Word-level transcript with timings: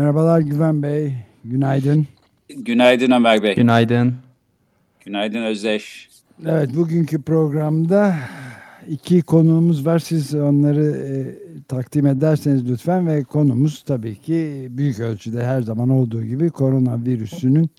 Merhabalar 0.00 0.40
Güven 0.40 0.82
Bey, 0.82 1.12
günaydın. 1.44 2.06
Günaydın 2.48 3.10
Ömer 3.10 3.42
Bey. 3.42 3.54
Günaydın. 3.54 4.14
Günaydın 5.04 5.42
Özdeş. 5.42 6.08
Evet, 6.46 6.76
bugünkü 6.76 7.22
programda 7.22 8.16
iki 8.88 9.22
konuğumuz 9.22 9.86
var. 9.86 9.98
Siz 9.98 10.34
onları 10.34 10.84
e, 10.84 11.14
takdim 11.68 12.06
ederseniz 12.06 12.70
lütfen 12.70 13.06
ve 13.06 13.24
konumuz 13.24 13.82
tabii 13.82 14.16
ki 14.16 14.66
büyük 14.70 15.00
ölçüde 15.00 15.44
her 15.44 15.62
zaman 15.62 15.88
olduğu 15.88 16.24
gibi 16.24 16.50
koronavirüsünün 16.50 17.70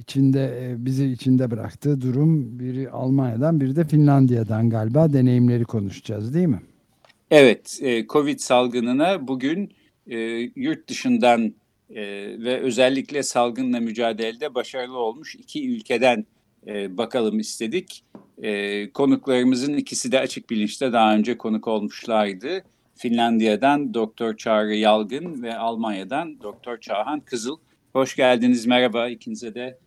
içinde 0.00 0.70
e, 0.70 0.84
bizi 0.84 1.06
içinde 1.06 1.50
bıraktığı 1.50 2.00
durum 2.00 2.58
biri 2.58 2.90
Almanya'dan 2.90 3.60
biri 3.60 3.76
de 3.76 3.84
Finlandiya'dan 3.84 4.70
galiba 4.70 5.12
deneyimleri 5.12 5.64
konuşacağız 5.64 6.34
değil 6.34 6.48
mi? 6.48 6.60
Evet, 7.30 7.78
e, 7.82 8.06
Covid 8.06 8.38
salgınına 8.38 9.28
bugün 9.28 9.70
e, 10.08 10.16
yurt 10.56 10.88
dışından 10.88 11.54
e, 11.90 12.02
ve 12.44 12.60
özellikle 12.60 13.22
salgınla 13.22 13.80
mücadelede 13.80 14.54
başarılı 14.54 14.98
olmuş 14.98 15.34
iki 15.34 15.70
ülkeden 15.70 16.26
e, 16.66 16.96
bakalım 16.96 17.38
istedik. 17.38 18.04
E, 18.42 18.90
konuklarımızın 18.92 19.74
ikisi 19.74 20.12
de 20.12 20.20
açık 20.20 20.50
bilinçte 20.50 20.92
daha 20.92 21.14
önce 21.14 21.36
konuk 21.36 21.68
olmuşlardı. 21.68 22.62
Finlandiya'dan 22.96 23.94
Doktor 23.94 24.36
Çağrı 24.36 24.74
Yalgın 24.74 25.42
ve 25.42 25.58
Almanya'dan 25.58 26.40
Doktor 26.42 26.78
Çağhan 26.80 27.20
Kızıl. 27.20 27.56
Hoş 27.92 28.16
geldiniz, 28.16 28.66
merhaba 28.66 29.08
ikinize 29.08 29.54
de. 29.54 29.78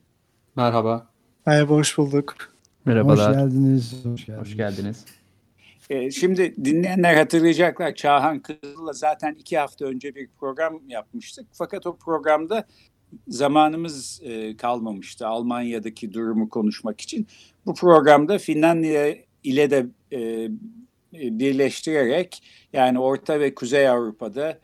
Merhaba. 0.56 1.08
Merhaba, 1.46 1.74
hoş 1.74 1.98
bulduk. 1.98 2.56
Merhabalar. 2.86 3.30
Hoş 3.30 3.36
geldiniz. 3.36 4.06
Hoş 4.06 4.26
geldiniz. 4.26 4.48
Hoş 4.48 4.58
geldiniz. 4.58 5.06
E, 5.92 6.12
şimdi 6.12 6.56
dinleyenler 6.66 7.16
hatırlayacaklar 7.16 7.96
Çağhan 7.96 8.40
Kızıl'la 8.40 8.94
zaten 8.94 9.36
iki 9.40 9.58
hafta 9.58 9.86
önce 9.86 10.16
bir 10.16 10.30
program 10.40 10.82
yapmıştık. 10.88 11.48
Fakat 11.52 11.88
o 11.88 11.98
programda 11.98 12.68
zamanımız 13.28 14.22
e, 14.24 14.58
kalmamıştı 14.58 15.28
Almanya'daki 15.28 16.14
durumu 16.14 16.50
konuşmak 16.50 17.02
için. 17.02 17.28
Bu 17.66 17.74
programda 17.74 18.38
Finlandiya 18.38 19.16
ile 19.44 19.72
de 19.72 19.86
e, 20.12 20.50
birleştirerek 21.14 22.44
yani 22.74 23.00
Orta 23.00 23.40
ve 23.40 23.56
Kuzey 23.56 23.90
Avrupa'da 23.90 24.60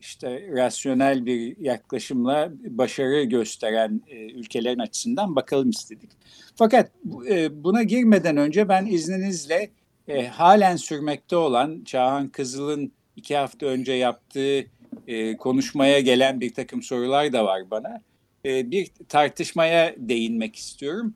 işte 0.00 0.48
rasyonel 0.52 1.26
bir 1.26 1.56
yaklaşımla 1.56 2.52
başarı 2.64 3.22
gösteren 3.22 4.02
e, 4.08 4.32
ülkelerin 4.32 4.78
açısından 4.78 5.36
bakalım 5.36 5.70
istedik. 5.70 6.10
Fakat 6.56 6.90
e, 7.30 7.64
buna 7.64 7.82
girmeden 7.82 8.36
önce 8.36 8.68
ben 8.68 8.86
izninizle 8.86 9.70
e, 10.08 10.26
halen 10.26 10.76
sürmekte 10.76 11.36
olan 11.36 11.82
Çağhan 11.84 12.28
Kızıl'ın 12.28 12.92
iki 13.16 13.36
hafta 13.36 13.66
önce 13.66 13.92
yaptığı 13.92 14.66
e, 15.06 15.36
konuşmaya 15.36 16.00
gelen 16.00 16.40
bir 16.40 16.54
takım 16.54 16.82
sorular 16.82 17.32
da 17.32 17.44
var 17.44 17.70
bana. 17.70 18.02
E, 18.44 18.70
bir 18.70 18.90
tartışmaya 19.08 19.94
değinmek 19.96 20.56
istiyorum. 20.56 21.14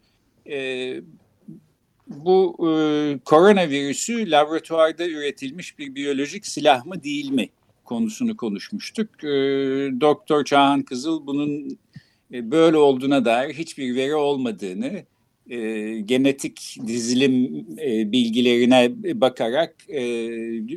E, 0.50 0.94
bu 2.06 2.56
e, 2.60 3.18
koronavirüsü 3.24 4.30
laboratuvarda 4.30 5.06
üretilmiş 5.06 5.78
bir 5.78 5.94
biyolojik 5.94 6.46
silah 6.46 6.86
mı 6.86 7.02
değil 7.02 7.30
mi 7.30 7.48
konusunu 7.84 8.36
konuşmuştuk. 8.36 9.24
E, 9.24 9.28
Doktor 10.00 10.44
Çağhan 10.44 10.82
Kızıl 10.82 11.26
bunun 11.26 11.78
e, 12.32 12.50
böyle 12.50 12.76
olduğuna 12.76 13.24
dair 13.24 13.54
hiçbir 13.54 13.96
veri 13.96 14.14
olmadığını, 14.14 15.02
e, 15.50 15.58
genetik 16.00 16.76
dizilim 16.86 17.66
e, 17.78 18.12
bilgilerine 18.12 18.92
bakarak 19.20 19.74
e, 19.88 20.02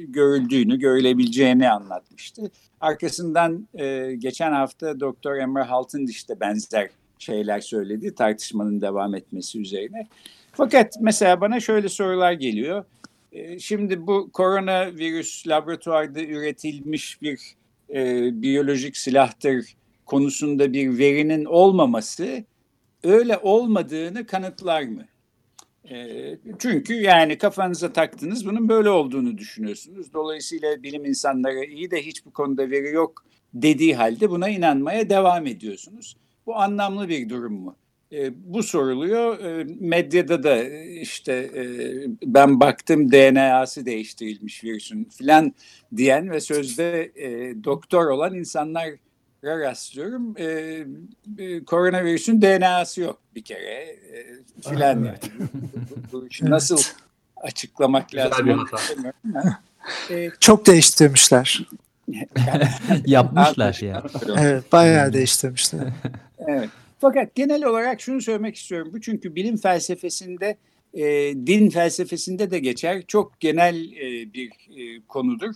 görüldüğünü, 0.08 0.80
görülebileceğini 0.80 1.70
anlatmıştı. 1.70 2.52
Arkasından 2.82 3.68
e, 3.74 4.16
geçen 4.18 4.52
hafta 4.52 5.00
Doktor 5.00 5.36
Emre 5.36 5.62
Haltındiş 5.62 6.30
de 6.30 6.40
benzer 6.40 6.90
şeyler 7.20 7.60
söyledi 7.60 8.16
tartışmanın 8.16 8.82
devam 8.82 9.16
etmesi 9.16 9.60
üzerine. 9.60 10.08
Fakat 10.52 10.94
mesela 11.02 11.42
bana 11.42 11.60
şöyle 11.60 11.90
sorular 11.90 12.34
geliyor. 12.34 12.86
E, 13.32 13.60
şimdi 13.60 14.08
bu 14.08 14.30
koronavirüs 14.34 15.48
laboratuvarda 15.48 16.22
üretilmiş 16.22 17.22
bir 17.22 17.40
e, 17.94 18.30
biyolojik 18.42 18.98
silahtır 18.98 19.76
konusunda 20.06 20.74
bir 20.74 20.98
verinin 20.98 21.46
olmaması 21.46 22.44
öyle 23.06 23.38
olmadığını 23.38 24.26
kanıtlar 24.26 24.84
mı? 24.84 25.06
E, 25.90 26.38
çünkü 26.60 26.94
yani 26.94 27.38
kafanıza 27.38 27.94
taktınız 27.94 28.46
bunun 28.46 28.70
böyle 28.70 28.90
olduğunu 28.90 29.38
düşünüyorsunuz. 29.38 30.14
Dolayısıyla 30.14 30.84
bilim 30.84 31.06
insanları 31.06 31.66
iyi 31.66 31.92
de 31.92 32.02
hiç 32.06 32.26
bu 32.26 32.34
konuda 32.34 32.70
veri 32.70 32.94
yok 32.94 33.26
dediği 33.54 33.96
halde 33.96 34.30
buna 34.30 34.50
inanmaya 34.50 35.10
devam 35.10 35.48
ediyorsunuz. 35.48 36.18
Bu 36.46 36.56
anlamlı 36.56 37.10
bir 37.10 37.30
durum 37.30 37.54
mu? 37.54 37.76
E, 38.12 38.32
bu 38.54 38.64
soruluyor. 38.64 39.40
E, 39.40 39.68
medyada 39.80 40.44
da 40.44 40.64
işte 41.02 41.34
e, 41.34 41.64
ben 42.26 42.60
baktım 42.60 43.12
DNA'sı 43.12 43.86
değiştirilmiş 43.86 44.64
virüsün 44.64 45.04
filan 45.04 45.54
diyen 45.96 46.32
ve 46.32 46.40
sözde 46.40 47.12
e, 47.16 47.56
doktor 47.64 48.06
olan 48.06 48.36
insanlar 48.36 48.90
rastlıyorum. 49.46 50.36
E, 50.38 50.46
e, 51.38 51.64
koronavirüsün 51.64 52.42
DNA'sı 52.42 53.02
yok 53.02 53.20
bir 53.36 53.44
kere 53.44 53.74
e, 53.74 54.26
filan. 54.70 55.04
Yani. 55.04 55.18
bu, 56.12 56.12
bu 56.12 56.28
işi 56.28 56.46
nasıl 56.46 56.78
açıklamak 57.38 58.10
Güzel 58.10 58.32
lazım? 58.32 58.66
E, 60.10 60.30
Çok 60.40 60.66
değiştirmişler. 60.68 61.68
Yapmışlar 63.06 63.80
ya. 63.82 64.04
Evet, 64.38 64.72
bayağı 64.72 65.14
değiştirmişler. 65.14 65.82
Evet. 66.48 66.70
Fakat 67.00 67.36
genel 67.36 67.66
olarak 67.66 68.02
şunu 68.02 68.22
söylemek 68.22 68.56
istiyorum. 68.56 68.92
Bu 68.94 69.02
çünkü 69.02 69.36
bilim 69.36 69.58
felsefesinde, 69.58 70.58
e, 70.94 71.04
din 71.48 71.70
felsefesinde 71.70 72.52
de 72.52 72.60
geçer. 72.60 73.04
Çok 73.08 73.40
genel 73.40 73.76
e, 73.76 74.34
bir 74.34 74.50
e, 74.50 75.02
konudur. 75.08 75.54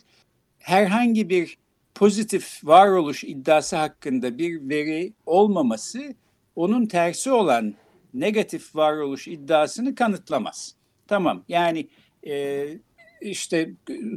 Herhangi 0.60 1.30
bir 1.30 1.58
pozitif 1.96 2.60
varoluş 2.64 3.24
iddiası 3.24 3.76
hakkında 3.76 4.38
bir 4.38 4.70
veri 4.70 5.14
olmaması 5.26 6.16
onun 6.56 6.86
tersi 6.86 7.32
olan 7.32 7.74
negatif 8.14 8.76
varoluş 8.76 9.28
iddiasını 9.28 9.96
kanıtlamaz. 9.96 10.76
Tamam 11.08 11.44
yani 11.48 11.88
e, 12.28 12.66
işte 13.22 13.74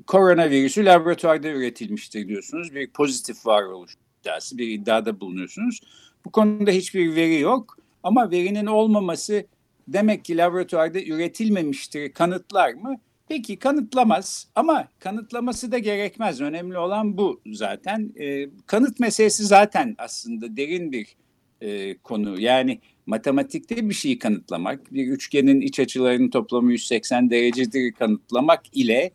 koronavirüsü 0.06 0.84
laboratuvarda 0.84 1.48
üretilmiştir 1.48 2.28
diyorsunuz. 2.28 2.74
Bir 2.74 2.90
pozitif 2.90 3.46
varoluş 3.46 3.96
iddiası, 4.20 4.58
bir 4.58 4.68
iddiada 4.68 5.20
bulunuyorsunuz. 5.20 5.80
Bu 6.24 6.30
konuda 6.32 6.70
hiçbir 6.70 7.16
veri 7.16 7.40
yok 7.40 7.78
ama 8.02 8.30
verinin 8.30 8.66
olmaması 8.66 9.46
demek 9.88 10.24
ki 10.24 10.36
laboratuvarda 10.36 11.00
üretilmemiştir 11.00 12.12
kanıtlar 12.12 12.72
mı? 12.74 12.96
Peki 13.28 13.58
kanıtlamaz 13.58 14.48
ama 14.54 14.88
kanıtlaması 14.98 15.72
da 15.72 15.78
gerekmez. 15.78 16.40
Önemli 16.40 16.78
olan 16.78 17.16
bu 17.16 17.40
zaten. 17.46 18.12
E, 18.20 18.48
kanıt 18.66 19.00
meselesi 19.00 19.44
zaten 19.44 19.94
aslında 19.98 20.56
derin 20.56 20.92
bir 20.92 21.16
e, 21.60 21.98
konu. 21.98 22.40
Yani 22.40 22.80
matematikte 23.06 23.88
bir 23.88 23.94
şeyi 23.94 24.18
kanıtlamak, 24.18 24.94
bir 24.94 25.06
üçgenin 25.06 25.60
iç 25.60 25.80
açılarının 25.80 26.30
toplamı 26.30 26.72
180 26.72 27.30
derecedir 27.30 27.92
kanıtlamak 27.92 28.76
ile 28.76 29.10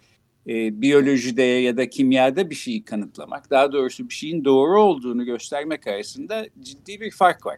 e, 0.47 0.81
biyolojide 0.81 1.43
ya 1.43 1.77
da 1.77 1.89
kimyada 1.89 2.49
bir 2.49 2.55
şeyi 2.55 2.83
kanıtlamak, 2.83 3.49
daha 3.51 3.71
doğrusu 3.71 4.09
bir 4.09 4.13
şeyin 4.13 4.45
doğru 4.45 4.81
olduğunu 4.81 5.25
göstermek 5.25 5.87
arasında 5.87 6.45
ciddi 6.61 7.01
bir 7.01 7.11
fark 7.11 7.45
var. 7.45 7.57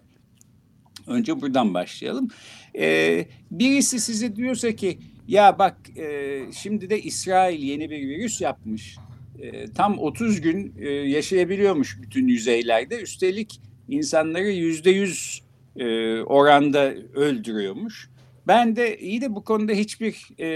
Önce 1.08 1.42
buradan 1.42 1.74
başlayalım. 1.74 2.28
E, 2.76 3.26
birisi 3.52 4.00
size 4.00 4.36
diyorsa 4.36 4.72
ki 4.72 5.00
ya 5.30 5.60
bak 5.60 5.78
e, 5.98 6.42
şimdi 6.52 6.90
de 6.90 7.02
İsrail 7.02 7.64
yeni 7.64 7.90
bir 7.90 8.08
virüs 8.08 8.42
yapmış. 8.42 8.98
E, 9.40 9.72
tam 9.72 10.00
30 10.00 10.42
gün 10.42 10.74
e, 10.80 10.90
yaşayabiliyormuş 10.90 12.02
bütün 12.02 12.28
yüzeylerde. 12.28 13.02
Üstelik 13.02 13.62
insanları 13.88 14.48
yüzde 14.48 14.92
yüz 14.92 15.44
e, 15.76 15.86
oranda 16.22 16.94
öldürüyormuş. 17.14 18.10
Ben 18.48 18.76
de 18.76 19.00
iyi 19.00 19.22
de 19.22 19.36
bu 19.36 19.44
konuda 19.44 19.72
hiçbir 19.72 20.28
e, 20.40 20.50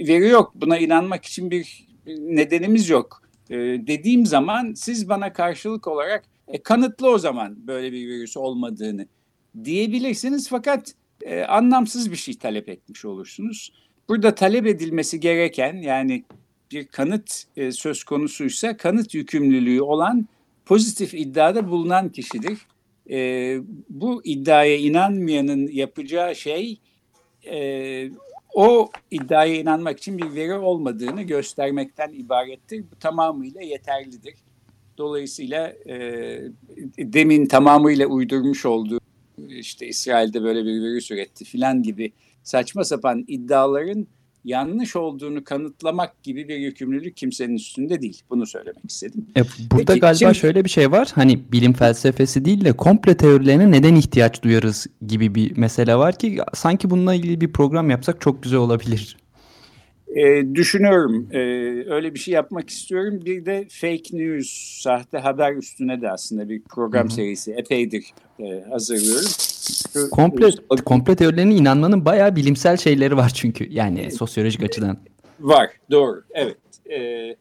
veri 0.00 0.28
yok. 0.28 0.52
Buna 0.54 0.78
inanmak 0.78 1.24
için 1.24 1.50
bir 1.50 1.86
nedenimiz 2.06 2.88
yok 2.88 3.22
e, 3.50 3.56
dediğim 3.86 4.26
zaman 4.26 4.72
siz 4.74 5.08
bana 5.08 5.32
karşılık 5.32 5.88
olarak 5.88 6.24
e, 6.48 6.62
kanıtlı 6.62 7.10
o 7.10 7.18
zaman 7.18 7.66
böyle 7.66 7.92
bir 7.92 8.08
virüs 8.08 8.36
olmadığını 8.36 9.06
diyebilirsiniz 9.64 10.48
fakat 10.48 10.94
e, 11.22 11.42
anlamsız 11.42 12.10
bir 12.10 12.16
şey 12.16 12.38
talep 12.38 12.68
etmiş 12.68 13.04
olursunuz. 13.04 13.72
Burada 14.08 14.34
talep 14.34 14.66
edilmesi 14.66 15.20
gereken 15.20 15.76
yani 15.76 16.24
bir 16.72 16.86
kanıt 16.86 17.44
e, 17.56 17.72
söz 17.72 18.04
konusuysa 18.04 18.76
kanıt 18.76 19.14
yükümlülüğü 19.14 19.82
olan 19.82 20.28
pozitif 20.66 21.14
iddiada 21.14 21.68
bulunan 21.68 22.08
kişidir. 22.08 22.58
E, 23.10 23.58
bu 23.88 24.20
iddiaya 24.24 24.76
inanmayanın 24.76 25.66
yapacağı 25.66 26.36
şey 26.36 26.80
e, 27.50 28.10
o 28.54 28.90
iddiaya 29.10 29.54
inanmak 29.54 29.98
için 29.98 30.18
bir 30.18 30.34
veri 30.34 30.54
olmadığını 30.54 31.22
göstermekten 31.22 32.12
ibarettir. 32.12 32.84
Bu 32.92 32.98
tamamıyla 32.98 33.62
yeterlidir. 33.62 34.34
Dolayısıyla 34.98 35.68
e, 35.88 35.96
demin 36.98 37.46
tamamıyla 37.46 38.06
uydurmuş 38.06 38.66
olduğu 38.66 39.00
işte 39.54 39.86
İsrail'de 39.86 40.42
böyle 40.42 40.64
bir 40.64 40.82
virüs 40.82 41.10
üretti 41.10 41.44
filan 41.44 41.82
gibi 41.82 42.12
saçma 42.42 42.84
sapan 42.84 43.24
iddiaların 43.28 44.06
yanlış 44.46 44.96
olduğunu 44.96 45.44
kanıtlamak 45.44 46.22
gibi 46.22 46.48
bir 46.48 46.56
yükümlülük 46.56 47.16
kimsenin 47.16 47.54
üstünde 47.54 48.02
değil. 48.02 48.22
Bunu 48.30 48.46
söylemek 48.46 48.90
istedim. 48.90 49.26
E, 49.36 49.42
burada 49.70 49.92
Peki, 49.92 50.00
galiba 50.00 50.18
şimdi... 50.18 50.34
şöyle 50.34 50.64
bir 50.64 50.70
şey 50.70 50.90
var. 50.90 51.08
Hani 51.14 51.52
bilim 51.52 51.72
felsefesi 51.72 52.44
değil 52.44 52.64
de 52.64 52.72
komple 52.72 53.16
teorilerine 53.16 53.70
neden 53.70 53.94
ihtiyaç 53.94 54.42
duyarız 54.42 54.86
gibi 55.06 55.34
bir 55.34 55.56
mesele 55.56 55.96
var 55.96 56.18
ki 56.18 56.38
sanki 56.54 56.90
bununla 56.90 57.14
ilgili 57.14 57.40
bir 57.40 57.52
program 57.52 57.90
yapsak 57.90 58.20
çok 58.20 58.42
güzel 58.42 58.58
olabilir. 58.58 59.16
E, 60.14 60.54
düşünüyorum. 60.54 61.28
E, 61.32 61.38
öyle 61.90 62.14
bir 62.14 62.18
şey 62.18 62.34
yapmak 62.34 62.70
istiyorum. 62.70 63.20
Bir 63.24 63.46
de 63.46 63.66
fake 63.70 64.02
news, 64.12 64.80
sahte 64.82 65.18
haber 65.18 65.52
üstüne 65.52 66.00
de 66.00 66.10
aslında 66.10 66.48
bir 66.48 66.62
program 66.62 67.04
Hı-hı. 67.04 67.14
serisi 67.14 67.52
epeydir 67.52 68.04
e, 68.40 68.64
hazırlıyorum. 68.70 69.30
Komple, 70.10 70.50
komple 70.84 71.16
teorilerine 71.16 71.54
inanmanın 71.54 72.04
bayağı 72.04 72.36
bilimsel 72.36 72.76
şeyleri 72.76 73.16
var 73.16 73.32
çünkü. 73.34 73.72
Yani 73.72 74.10
sosyolojik 74.10 74.62
açıdan. 74.62 74.98
Var, 75.40 75.70
doğru. 75.90 76.24
Evet. 76.34 76.56
E, 76.90 77.36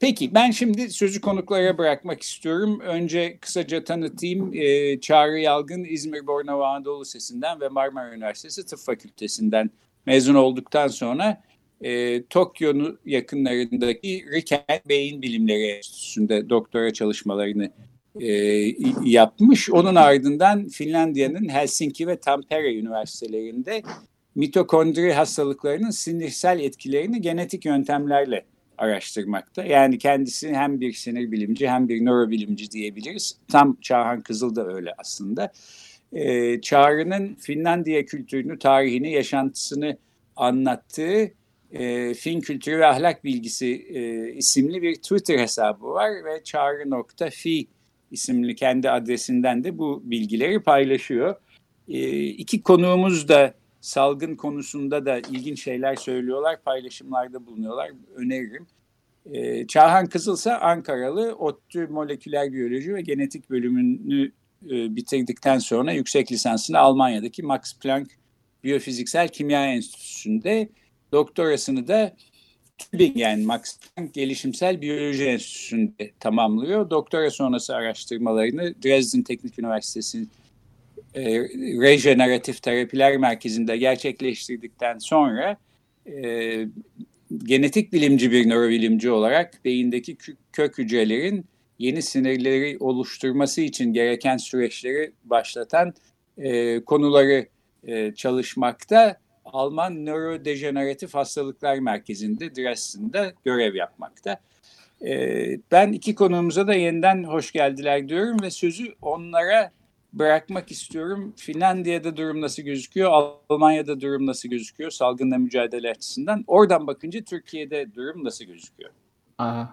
peki 0.00 0.34
ben 0.34 0.50
şimdi 0.50 0.90
sözü 0.90 1.20
konuklara 1.20 1.78
bırakmak 1.78 2.22
istiyorum. 2.22 2.80
Önce 2.80 3.38
kısaca 3.40 3.84
tanıtayım. 3.84 4.54
E, 4.54 5.00
Çağrı 5.00 5.38
Yalgın 5.38 5.84
İzmir 5.84 6.26
Bornova 6.26 6.68
Anadolu 6.68 7.04
Sesi'nden 7.04 7.60
ve 7.60 7.68
Marmara 7.68 8.14
Üniversitesi 8.14 8.66
Tıp 8.66 8.78
Fakültesi'nden 8.78 9.70
mezun 10.06 10.34
olduktan 10.34 10.88
sonra 10.88 11.42
e, 11.82 12.22
Tokyo'nun 12.22 12.98
yakınlarındaki 13.06 14.24
Riken 14.32 14.80
Beyin 14.88 15.22
Bilimleri 15.22 15.66
Enstitüsü'nde 15.66 16.50
doktora 16.50 16.92
çalışmalarını 16.92 17.70
e, 18.20 18.28
yapmış. 19.04 19.70
Onun 19.70 19.94
ardından 19.94 20.68
Finlandiya'nın 20.68 21.48
Helsinki 21.48 22.06
ve 22.06 22.16
Tampere 22.16 22.74
üniversitelerinde 22.74 23.82
mitokondri 24.34 25.12
hastalıklarının 25.12 25.90
sinirsel 25.90 26.60
etkilerini 26.60 27.20
genetik 27.20 27.64
yöntemlerle 27.64 28.44
araştırmakta. 28.78 29.64
Yani 29.64 29.98
kendisi 29.98 30.54
hem 30.54 30.80
bir 30.80 30.92
sinir 30.92 31.32
bilimci 31.32 31.68
hem 31.68 31.88
bir 31.88 32.04
nörobilimci 32.04 32.70
diyebiliriz. 32.70 33.38
Tam 33.48 33.76
Çağhan 33.80 34.20
Kızıl 34.20 34.56
da 34.56 34.66
öyle 34.66 34.90
aslında. 34.98 35.52
Ee, 36.12 36.60
Çağrı'nın 36.60 37.34
Finlandiya 37.34 38.04
kültürünü, 38.04 38.58
tarihini, 38.58 39.12
yaşantısını 39.12 39.96
anlattığı 40.36 41.32
e, 41.72 42.14
Fin 42.14 42.40
Kültürü 42.40 42.78
ve 42.78 42.86
Ahlak 42.86 43.24
Bilgisi 43.24 43.86
e, 43.88 44.32
isimli 44.32 44.82
bir 44.82 44.94
Twitter 44.94 45.38
hesabı 45.38 45.86
var 45.86 46.10
ve 46.24 46.44
çağrı.fi 46.44 47.66
isimli 48.10 48.54
kendi 48.54 48.90
adresinden 48.90 49.64
de 49.64 49.78
bu 49.78 50.02
bilgileri 50.04 50.62
paylaşıyor. 50.62 51.36
E, 51.88 52.24
iki 52.24 52.62
konuğumuz 52.62 53.28
da 53.28 53.54
salgın 53.80 54.36
konusunda 54.36 55.06
da 55.06 55.18
ilginç 55.18 55.62
şeyler 55.62 55.96
söylüyorlar, 55.96 56.62
paylaşımlarda 56.62 57.46
bulunuyorlar. 57.46 57.90
Öneririm. 58.14 58.66
E, 59.32 59.66
Çağhan 59.66 60.06
Kızılsa 60.06 60.58
Ankaralı, 60.58 61.34
ODTÜ 61.34 61.86
Moleküler 61.86 62.52
Biyoloji 62.52 62.94
ve 62.94 63.00
Genetik 63.00 63.50
bölümünü 63.50 64.32
e, 64.66 64.96
bitirdikten 64.96 65.58
sonra 65.58 65.92
yüksek 65.92 66.32
lisansını 66.32 66.78
Almanya'daki 66.78 67.42
Max 67.42 67.78
Planck 67.78 68.10
Biyofiziksel 68.64 69.28
Kimya 69.28 69.66
Enstitüsü'nde 69.66 70.68
Doktorasını 71.12 71.88
da 71.88 72.16
Tübingen 72.78 73.40
Max 73.40 73.78
Planck 73.78 74.14
Gelişimsel 74.14 74.80
Biyoloji 74.80 75.24
Enstitüsü'nde 75.24 76.10
tamamlıyor. 76.20 76.90
Doktora 76.90 77.30
sonrası 77.30 77.76
araştırmalarını 77.76 78.74
Dresden 78.84 79.22
Teknik 79.22 79.58
Üniversitesi 79.58 80.26
e, 81.14 81.40
Rejeneratif 81.80 82.62
Terapiler 82.62 83.16
Merkezi'nde 83.16 83.76
gerçekleştirdikten 83.76 84.98
sonra 84.98 85.56
e, 86.06 86.66
genetik 87.38 87.92
bilimci 87.92 88.32
bir 88.32 88.48
nörobilimci 88.48 89.10
olarak 89.10 89.64
beyindeki 89.64 90.16
kök 90.52 90.78
hücrelerin 90.78 91.44
yeni 91.78 92.02
sinirleri 92.02 92.76
oluşturması 92.80 93.60
için 93.60 93.92
gereken 93.92 94.36
süreçleri 94.36 95.12
başlatan 95.24 95.94
e, 96.38 96.80
konuları 96.84 97.46
e, 97.86 98.14
çalışmakta 98.14 99.16
Alman 99.44 100.06
Nörodejeneratif 100.06 101.14
Hastalıklar 101.14 101.78
Merkezi'nde 101.78 102.56
Dresden'de 102.56 103.34
görev 103.44 103.74
yapmakta. 103.74 104.40
Ee, 105.06 105.58
ben 105.70 105.92
iki 105.92 106.14
konuğumuza 106.14 106.66
da 106.66 106.74
yeniden 106.74 107.24
hoş 107.24 107.52
geldiler 107.52 108.08
diyorum 108.08 108.42
ve 108.42 108.50
sözü 108.50 108.94
onlara 109.02 109.70
bırakmak 110.12 110.70
istiyorum. 110.70 111.32
Finlandiya'da 111.36 112.16
durum 112.16 112.40
nasıl 112.40 112.62
gözüküyor? 112.62 113.32
Almanya'da 113.50 114.00
durum 114.00 114.26
nasıl 114.26 114.48
gözüküyor? 114.48 114.90
Salgınla 114.90 115.38
mücadele 115.38 115.90
açısından. 115.90 116.44
Oradan 116.46 116.86
bakınca 116.86 117.24
Türkiye'de 117.24 117.94
durum 117.94 118.24
nasıl 118.24 118.44
gözüküyor? 118.44 118.90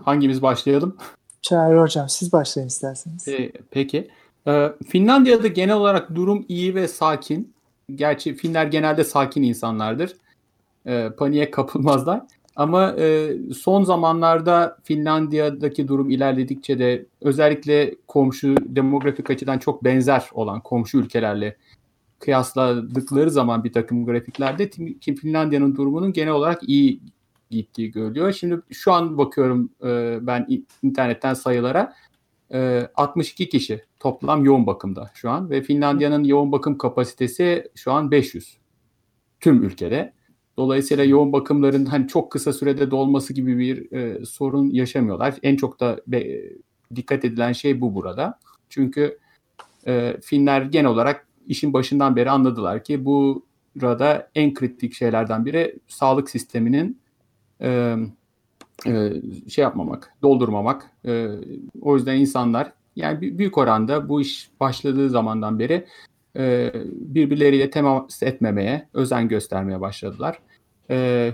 hangimiz 0.06 0.42
başlayalım? 0.42 0.98
Çağrı 1.42 1.80
Hocam 1.80 2.10
siz 2.10 2.34
başlayın 2.34 2.68
isterseniz. 2.68 3.28
Ee, 3.28 3.52
peki. 3.72 4.08
Ee, 4.48 4.70
Finlandiya'da 4.88 5.48
genel 5.48 5.76
olarak 5.76 6.16
durum 6.16 6.46
iyi 6.48 6.76
ve 6.76 6.88
sakin. 6.88 7.54
Gerçi 7.96 8.36
Finler 8.36 8.66
genelde 8.66 9.04
sakin 9.04 9.44
insanlardır. 9.44 10.14
E, 10.86 11.10
paniğe 11.18 11.52
kapılmazlar. 11.52 12.22
Ama 12.56 12.96
e, 13.00 13.38
son 13.54 13.84
zamanlarda 13.84 14.78
Finlandiya'daki 14.84 15.88
durum 15.88 16.10
ilerledikçe 16.10 16.80
de 16.80 17.06
özellikle 17.22 17.96
komşu 18.08 18.56
demografik 18.66 19.30
açıdan 19.30 19.60
çok 19.60 19.84
benzer 19.84 20.30
olan 20.32 20.62
komşu 20.62 20.98
ülkelerle 20.98 21.56
kıyasladıkları 22.20 23.32
zaman 23.32 23.64
bir 23.64 23.74
takım 23.74 24.06
grafiklerde 24.06 24.70
Finlandiya'nın 25.02 25.76
durumunun 25.76 26.14
genel 26.14 26.34
olarak 26.34 26.70
iyi 26.70 27.00
gittiği 27.50 27.92
görülüyor. 27.92 28.34
Şimdi 28.34 28.62
şu 28.72 28.94
an 28.94 29.18
bakıyorum 29.18 29.70
e, 29.84 30.18
ben 30.22 30.48
internetten 30.84 31.34
sayılara. 31.34 31.94
62 32.96 33.44
ee, 33.44 33.50
kişi 33.50 33.84
toplam 34.00 34.46
yoğun 34.46 34.68
bakımda 34.68 35.12
şu 35.14 35.30
an 35.30 35.50
ve 35.50 35.62
Finlandiya'nın 35.62 36.24
yoğun 36.24 36.52
bakım 36.52 36.78
kapasitesi 36.78 37.72
şu 37.76 37.92
an 37.92 38.12
500 38.12 38.58
tüm 39.40 39.64
ülkede. 39.64 40.14
Dolayısıyla 40.58 41.04
yoğun 41.04 41.34
bakımların 41.34 41.86
hani 41.86 42.08
çok 42.08 42.32
kısa 42.32 42.54
sürede 42.54 42.92
dolması 42.92 43.34
gibi 43.34 43.58
bir 43.58 43.92
e, 43.92 44.26
sorun 44.26 44.70
yaşamıyorlar. 44.70 45.36
En 45.44 45.56
çok 45.56 45.80
da 45.80 46.02
be, 46.08 46.42
dikkat 46.96 47.26
edilen 47.26 47.54
şey 47.54 47.82
bu 47.82 47.96
burada. 47.96 48.40
Çünkü 48.70 49.18
e, 49.88 50.18
Finler 50.22 50.62
genel 50.62 50.90
olarak 50.92 51.28
işin 51.48 51.74
başından 51.74 52.16
beri 52.16 52.30
anladılar 52.30 52.84
ki 52.84 53.06
bu 53.06 53.46
burada 53.76 54.30
en 54.36 54.54
kritik 54.54 54.94
şeylerden 54.94 55.46
biri 55.46 55.80
sağlık 55.88 56.30
sisteminin 56.30 57.02
e, 57.62 57.96
e, 58.86 59.14
şey 59.50 59.62
yapmamak, 59.62 60.14
doldurmamak. 60.22 60.92
E, 61.06 61.28
o 61.82 61.96
yüzden 61.96 62.16
insanlar 62.16 62.74
yani 62.96 63.38
büyük 63.38 63.58
oranda 63.58 64.10
bu 64.10 64.22
iş 64.22 64.50
başladığı 64.60 65.10
zamandan 65.10 65.60
beri 65.60 65.86
e, 66.36 66.72
birbirleriyle 66.92 67.70
temas 67.70 68.24
etmemeye, 68.24 68.88
özen 68.94 69.28
göstermeye 69.28 69.82
başladılar. 69.82 70.40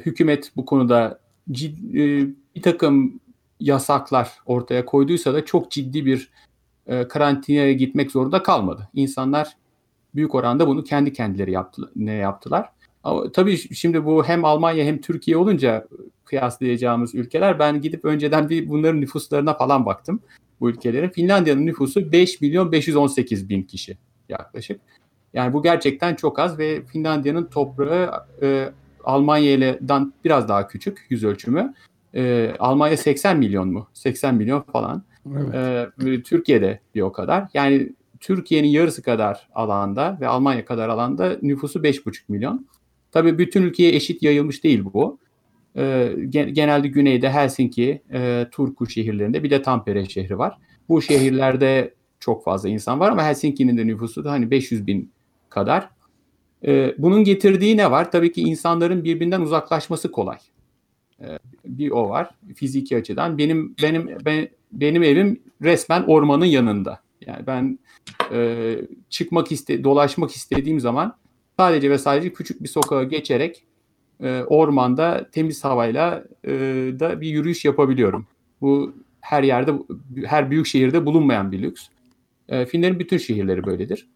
Hükümet 0.06 0.52
bu 0.56 0.66
konuda 0.66 1.20
ciddi, 1.52 2.34
bir 2.56 2.62
takım 2.62 3.20
yasaklar 3.60 4.32
ortaya 4.46 4.86
koyduysa 4.86 5.34
da 5.34 5.46
çok 5.46 5.72
ciddi 5.72 6.06
bir 6.06 6.30
karantinaya 7.10 7.74
gitmek 7.74 8.12
zorunda 8.12 8.44
kalmadı. 8.44 8.90
İnsanlar 8.94 9.58
büyük 10.16 10.36
oranda 10.36 10.68
bunu 10.68 10.84
kendi 10.84 11.14
kendileri 11.14 11.52
yaptı, 11.52 11.92
ne 11.96 12.14
yaptılar. 12.14 12.70
Ama 13.04 13.32
tabii 13.32 13.58
şimdi 13.58 14.06
bu 14.06 14.24
hem 14.24 14.46
Almanya 14.46 14.86
hem 14.86 15.02
Türkiye 15.02 15.38
olunca 15.38 15.88
kıyaslayacağımız 16.26 17.16
ülkeler. 17.16 17.60
Ben 17.60 17.82
gidip 17.82 18.06
önceden 18.06 18.50
bir 18.50 18.70
bunların 18.70 19.02
nüfuslarına 19.02 19.54
falan 19.54 19.86
baktım 19.86 20.20
bu 20.60 20.70
ülkelerin. 20.70 21.10
Finlandiya'nın 21.10 21.66
nüfusu 21.66 22.12
5 22.12 22.42
milyon 22.42 22.72
518 22.72 23.50
bin 23.50 23.64
kişi 23.64 23.98
yaklaşık. 24.30 24.82
Yani 25.34 25.54
bu 25.54 25.64
gerçekten 25.64 26.16
çok 26.16 26.40
az 26.40 26.60
ve 26.60 26.86
Finlandiya'nın 26.86 27.46
toprağı 27.46 28.26
e, 28.42 28.70
Almanya 29.04 29.52
ile'den 29.52 30.14
biraz 30.24 30.50
daha 30.50 30.68
küçük 30.68 31.06
yüz 31.10 31.24
ölçümü. 31.24 31.74
E, 32.14 32.54
Almanya 32.60 32.98
80 32.98 33.38
milyon 33.38 33.74
mu? 33.74 33.88
80 33.94 34.36
milyon 34.36 34.62
falan. 34.62 35.04
Evet. 35.36 35.56
E, 36.06 36.22
Türkiye'de 36.22 36.80
bir 36.96 37.02
o 37.02 37.12
kadar. 37.12 37.48
Yani 37.54 37.90
Türkiye'nin 38.20 38.68
yarısı 38.68 39.02
kadar 39.02 39.50
alanda 39.56 40.18
ve 40.22 40.28
Almanya 40.28 40.66
kadar 40.66 40.90
alanda 40.90 41.38
nüfusu 41.42 41.80
5,5 41.80 42.20
milyon. 42.28 42.68
Tabii 43.12 43.38
bütün 43.38 43.62
ülkeye 43.62 43.96
eşit 43.96 44.24
yayılmış 44.24 44.64
değil 44.64 44.84
bu. 44.94 45.20
E, 45.78 46.14
genelde 46.30 46.88
güneyde 46.88 47.30
Helsinki, 47.30 48.02
e, 48.14 48.48
Turku 48.52 48.88
şehirlerinde 48.88 49.44
bir 49.44 49.50
de 49.50 49.62
Tampere 49.62 50.06
şehri 50.06 50.38
var. 50.38 50.58
Bu 50.90 51.02
şehirlerde 51.02 51.94
çok 52.20 52.44
fazla 52.44 52.70
insan 52.70 53.00
var 53.00 53.12
ama 53.12 53.24
Helsinki'nin 53.24 53.78
de 53.78 53.88
nüfusu 53.88 54.24
da 54.24 54.32
hani 54.32 54.52
500 54.52 54.88
bin 54.88 55.12
kadar. 55.50 55.90
E, 56.66 56.96
bunun 56.98 57.24
getirdiği 57.24 57.78
ne 57.78 57.92
var? 57.92 58.12
Tabii 58.12 58.32
ki 58.32 58.42
insanların 58.42 59.04
birbirinden 59.04 59.42
uzaklaşması 59.42 60.12
kolay. 60.12 60.38
E, 61.22 61.40
bir 61.66 61.92
o 61.92 62.10
var 62.10 62.30
fiziki 62.56 62.98
açıdan. 62.98 63.38
Benim 63.38 63.76
benim 63.82 64.18
ben, 64.26 64.48
benim 64.72 65.04
evim 65.04 65.42
resmen 65.62 66.04
ormanın 66.04 66.46
yanında. 66.46 67.00
Yani 67.22 67.48
ben 67.48 67.80
e, 68.32 68.78
çıkmak 69.10 69.52
iste, 69.52 69.84
dolaşmak 69.84 70.32
istediğim 70.32 70.80
zaman 70.80 71.18
sadece 71.60 71.90
ve 71.90 71.98
sadece 71.98 72.34
küçük 72.34 72.64
bir 72.64 72.68
sokağa 72.68 73.04
geçerek 73.04 73.64
e, 74.24 74.44
ormanda 74.44 75.30
temiz 75.32 75.64
havayla 75.64 76.24
e, 76.44 76.52
da 77.00 77.22
bir 77.22 77.28
yürüyüş 77.28 77.66
yapabiliyorum. 77.66 78.28
Bu 78.62 78.96
her 79.22 79.44
yerde, 79.44 79.74
her 80.26 80.52
büyük 80.52 80.68
şehirde 80.68 81.06
bulunmayan 81.06 81.52
bir 81.52 81.62
lüks. 81.62 81.88
E, 82.50 82.66
Finlerin 82.66 83.00
bütün 83.00 83.18
şehirleri 83.18 83.66
böyledir. 83.66 84.08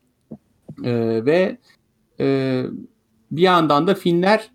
E, 0.84 1.26
ve 1.26 1.58
e, 2.20 2.64
bir 3.32 3.42
yandan 3.42 3.88
da 3.88 3.96
Finler 3.96 4.50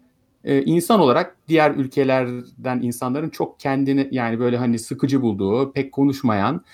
e, 0.45 0.63
insan 0.63 1.01
olarak 1.01 1.37
diğer 1.49 1.71
ülkelerden 1.71 2.81
insanların 2.83 3.31
çok 3.31 3.61
kendini 3.61 4.09
yani 4.11 4.41
böyle 4.41 4.57
hani 4.57 4.79
sıkıcı 4.79 5.23
bulduğu, 5.23 5.73
pek 5.73 5.93
konuşmayan, 5.93 6.65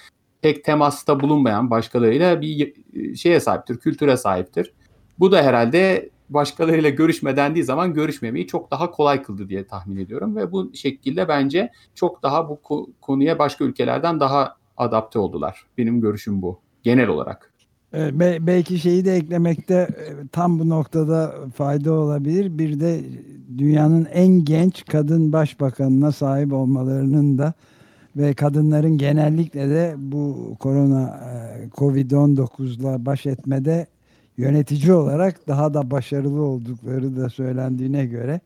pek 0.42 0.64
temasta 0.64 1.20
bulunmayan 1.20 1.70
başkalarıyla 1.70 2.40
bir 2.40 2.74
şeye 3.16 3.40
sahiptir, 3.40 3.78
kültüre 3.78 4.16
sahiptir. 4.16 4.72
Bu 5.18 5.32
da 5.32 5.42
herhalde 5.42 6.10
başkalarıyla 6.30 6.90
görüşme 6.90 7.36
dendiği 7.36 7.64
zaman 7.64 7.94
görüşmemeyi 7.94 8.46
çok 8.46 8.70
daha 8.70 8.90
kolay 8.90 9.22
kıldı 9.22 9.48
diye 9.48 9.66
tahmin 9.66 9.96
ediyorum 9.96 10.36
ve 10.36 10.52
bu 10.52 10.74
şekilde 10.74 11.28
bence 11.28 11.70
çok 11.94 12.22
daha 12.22 12.48
bu 12.48 12.60
konuya 13.00 13.38
başka 13.38 13.64
ülkelerden 13.64 14.20
daha 14.20 14.56
adapte 14.76 15.18
oldular. 15.18 15.64
Benim 15.78 16.00
görüşüm 16.00 16.42
bu 16.42 16.60
genel 16.82 17.08
olarak. 17.08 17.52
belki 18.46 18.78
şeyi 18.78 19.04
de 19.04 19.14
eklemekte 19.14 19.74
e, 19.74 20.28
tam 20.32 20.58
bu 20.58 20.68
noktada 20.68 21.34
fayda 21.54 21.92
olabilir. 21.92 22.58
Bir 22.58 22.80
de 22.80 23.00
dünyanın 23.58 24.04
en 24.04 24.44
genç 24.44 24.84
kadın 24.84 25.32
başbakanına 25.32 26.12
sahip 26.12 26.52
olmalarının 26.52 27.38
da 27.38 27.54
ve 28.16 28.34
kadınların 28.34 28.98
genellikle 28.98 29.70
de 29.70 29.94
bu 29.98 30.56
korona 30.58 31.20
e, 31.24 31.68
Covid-19'la 31.68 33.06
baş 33.06 33.26
etmede 33.26 33.86
yönetici 34.40 34.92
olarak 34.92 35.48
daha 35.48 35.74
da 35.74 35.90
başarılı 35.90 36.42
oldukları 36.42 37.16
da 37.16 37.28
söylendiğine 37.28 38.06
göre 38.06 38.40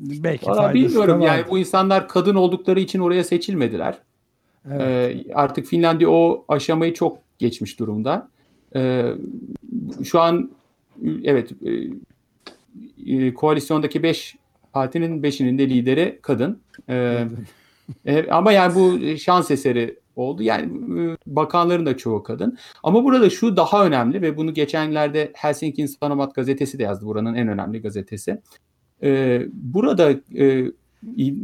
belki 0.00 0.46
Valla 0.46 0.74
bilmiyorum 0.74 1.20
yani 1.20 1.44
bu 1.50 1.58
insanlar 1.58 2.08
kadın 2.08 2.34
oldukları 2.34 2.80
için 2.80 3.00
oraya 3.00 3.24
seçilmediler. 3.24 3.98
Evet. 4.70 4.80
Ee, 4.80 5.34
artık 5.34 5.66
Finlandiya 5.66 6.10
o 6.10 6.44
aşamayı 6.48 6.94
çok 6.94 7.18
geçmiş 7.38 7.78
durumda. 7.78 8.28
Ee, 8.76 9.12
şu 10.04 10.20
an 10.20 10.50
evet 11.24 11.50
e, 11.66 11.70
e 13.14 13.34
koalisyondaki 13.34 14.02
5 14.02 14.36
partinin 14.72 15.22
5'inin 15.22 15.58
de 15.58 15.70
lideri 15.70 16.18
kadın. 16.22 16.60
Ee, 16.88 17.26
e, 18.04 18.30
ama 18.30 18.52
yani 18.52 18.74
bu 18.74 19.16
şans 19.18 19.50
eseri 19.50 19.96
oldu. 20.16 20.42
Yani 20.42 20.72
ıı, 20.88 21.16
bakanların 21.26 21.86
da 21.86 21.96
çoğu 21.96 22.22
kadın. 22.22 22.58
Ama 22.82 23.04
burada 23.04 23.30
şu 23.30 23.56
daha 23.56 23.86
önemli 23.86 24.22
ve 24.22 24.36
bunu 24.36 24.54
geçenlerde 24.54 25.32
Helsinki 25.34 25.88
Sanomat 25.88 26.34
gazetesi 26.34 26.78
de 26.78 26.82
yazdı. 26.82 27.06
Buranın 27.06 27.34
en 27.34 27.48
önemli 27.48 27.82
gazetesi. 27.82 28.40
Ee, 29.02 29.46
burada 29.52 30.10
e, 30.34 30.64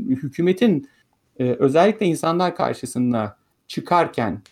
hükümetin 0.08 0.88
e, 1.38 1.44
özellikle 1.44 2.06
insanlar 2.06 2.56
karşısında 2.56 3.36
çıkarken 3.66 4.42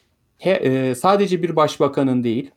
e, 0.41 0.95
sadece 0.95 1.43
bir 1.43 1.57
başbakanın 1.57 2.25
değil 2.25 2.51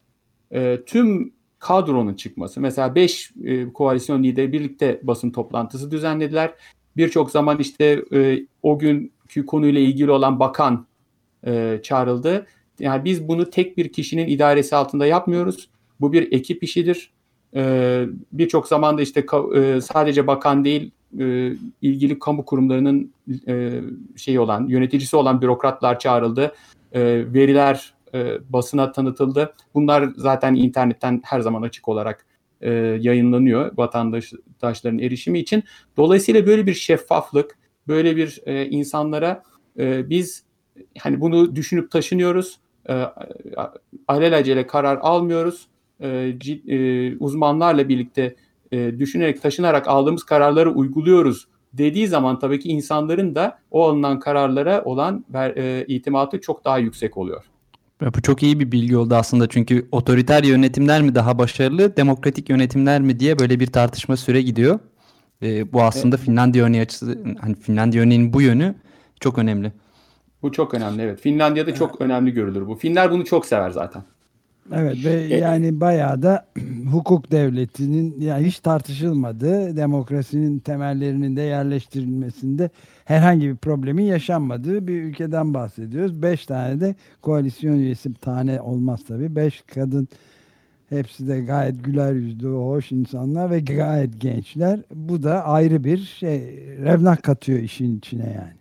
tüm 0.85 1.33
kadronun 1.59 2.13
çıkması. 2.13 2.61
Mesela 2.61 2.95
5 2.95 3.31
e, 3.43 3.73
koalisyon 3.73 4.23
lideri 4.23 4.51
birlikte 4.51 4.99
basın 5.03 5.31
toplantısı 5.31 5.91
düzenlediler. 5.91 6.53
Birçok 6.97 7.31
zaman 7.31 7.59
işte 7.59 8.03
e, 8.13 8.45
o 8.63 8.79
günkü 8.79 9.45
konuyla 9.45 9.81
ilgili 9.81 10.11
olan 10.11 10.39
bakan 10.39 10.87
e, 11.47 11.79
çağrıldı. 11.83 12.45
Yani 12.79 13.05
biz 13.05 13.27
bunu 13.27 13.49
tek 13.49 13.77
bir 13.77 13.89
kişinin 13.89 14.27
idaresi 14.27 14.75
altında 14.75 15.05
yapmıyoruz. 15.05 15.69
Bu 16.01 16.13
bir 16.13 16.31
ekip 16.31 16.63
işidir. 16.63 17.11
E, 17.55 18.05
Birçok 18.31 18.67
zamanda 18.67 19.01
işte 19.01 19.25
e, 19.55 19.81
sadece 19.81 20.27
bakan 20.27 20.65
değil 20.65 20.91
e, 21.19 21.53
ilgili 21.81 22.19
kamu 22.19 22.45
kurumlarının 22.45 23.13
e, 23.47 23.81
şeyi 24.15 24.39
olan 24.39 24.67
yöneticisi 24.67 25.15
olan 25.15 25.41
bürokratlar 25.41 25.99
çağrıldı. 25.99 26.55
E, 26.91 27.01
veriler 27.33 27.93
e, 28.13 28.37
basına 28.53 28.91
tanıtıldı. 28.91 29.53
Bunlar 29.73 30.09
zaten 30.15 30.55
internetten 30.55 31.21
her 31.25 31.39
zaman 31.39 31.61
açık 31.61 31.87
olarak 31.87 32.25
e, 32.61 32.71
yayınlanıyor 33.01 33.77
vatandaşların 33.77 34.99
erişimi 34.99 35.39
için. 35.39 35.63
Dolayısıyla 35.97 36.45
böyle 36.45 36.65
bir 36.65 36.73
şeffaflık, 36.73 37.57
böyle 37.87 38.15
bir 38.15 38.41
e, 38.45 38.65
insanlara 38.65 39.43
e, 39.79 40.09
biz 40.09 40.43
hani 40.99 41.21
bunu 41.21 41.55
düşünüp 41.55 41.91
taşınıyoruz. 41.91 42.59
E, 42.89 43.03
alelacele 44.07 44.67
karar 44.67 44.97
almıyoruz. 44.97 45.67
E, 46.01 46.33
cid, 46.37 46.67
e, 46.67 47.17
uzmanlarla 47.19 47.89
birlikte 47.89 48.35
e, 48.71 48.99
düşünerek, 48.99 49.41
taşınarak 49.41 49.87
aldığımız 49.87 50.23
kararları 50.23 50.71
uyguluyoruz 50.71 51.47
dediği 51.73 52.07
zaman 52.07 52.39
tabii 52.39 52.59
ki 52.59 52.69
insanların 52.69 53.35
da 53.35 53.59
o 53.71 53.87
alınan 53.87 54.19
kararlara 54.19 54.83
olan 54.83 55.25
e, 55.35 55.85
itimatı 55.87 56.41
çok 56.41 56.65
daha 56.65 56.77
yüksek 56.77 57.17
oluyor. 57.17 57.43
Bu 58.15 58.21
çok 58.21 58.43
iyi 58.43 58.59
bir 58.59 58.71
bilgi 58.71 58.97
oldu 58.97 59.15
aslında 59.15 59.47
çünkü 59.47 59.87
otoriter 59.91 60.43
yönetimler 60.43 61.01
mi 61.01 61.15
daha 61.15 61.39
başarılı, 61.39 61.97
demokratik 61.97 62.49
yönetimler 62.49 63.01
mi 63.01 63.19
diye 63.19 63.39
böyle 63.39 63.59
bir 63.59 63.67
tartışma 63.67 64.17
süre 64.17 64.41
gidiyor. 64.41 64.79
E, 65.43 65.73
bu 65.73 65.83
aslında 65.83 66.15
evet. 66.15 66.25
Finlandiya 66.25 66.65
örneği 66.65 66.81
açısı, 66.81 67.19
hani 67.41 67.55
Finlandiya 67.55 68.03
örneğinin 68.03 68.33
bu 68.33 68.41
yönü 68.41 68.75
çok 69.19 69.37
önemli. 69.37 69.71
Bu 70.43 70.51
çok 70.51 70.73
önemli 70.73 71.01
evet. 71.01 71.21
Finlandiya'da 71.21 71.73
çok 71.73 71.89
evet. 71.91 72.01
önemli 72.01 72.31
görülür 72.31 72.67
bu. 72.67 72.75
Finler 72.75 73.11
bunu 73.11 73.25
çok 73.25 73.45
sever 73.45 73.69
zaten. 73.69 74.03
Evet 74.73 75.05
ve 75.05 75.13
e, 75.13 75.37
yani 75.37 75.81
bayağı 75.81 76.21
da 76.21 76.45
hukuk 76.91 77.31
devletinin 77.31 78.15
yani 78.19 78.45
hiç 78.45 78.59
tartışılmadığı 78.59 79.77
demokrasinin 79.77 80.59
temellerinin 80.59 81.35
de 81.35 81.41
yerleştirilmesinde 81.41 82.69
herhangi 83.05 83.49
bir 83.49 83.55
problemin 83.55 84.03
yaşanmadığı 84.03 84.87
bir 84.87 85.03
ülkeden 85.03 85.53
bahsediyoruz. 85.53 86.21
Beş 86.21 86.45
tane 86.45 86.79
de 86.79 86.95
koalisyon 87.21 87.75
üyesi 87.75 88.13
tane 88.13 88.61
olmaz 88.61 88.99
tabii. 89.07 89.35
Beş 89.35 89.63
kadın 89.73 90.07
hepsi 90.89 91.27
de 91.27 91.39
gayet 91.39 91.83
güler 91.83 92.13
yüzlü, 92.13 92.47
hoş 92.47 92.91
insanlar 92.91 93.51
ve 93.51 93.59
gayet 93.59 94.21
gençler. 94.21 94.79
Bu 94.95 95.23
da 95.23 95.45
ayrı 95.45 95.83
bir 95.83 95.97
şey 95.97 96.39
revnak 96.81 97.23
katıyor 97.23 97.59
işin 97.59 97.97
içine 97.97 98.25
yani. 98.25 98.58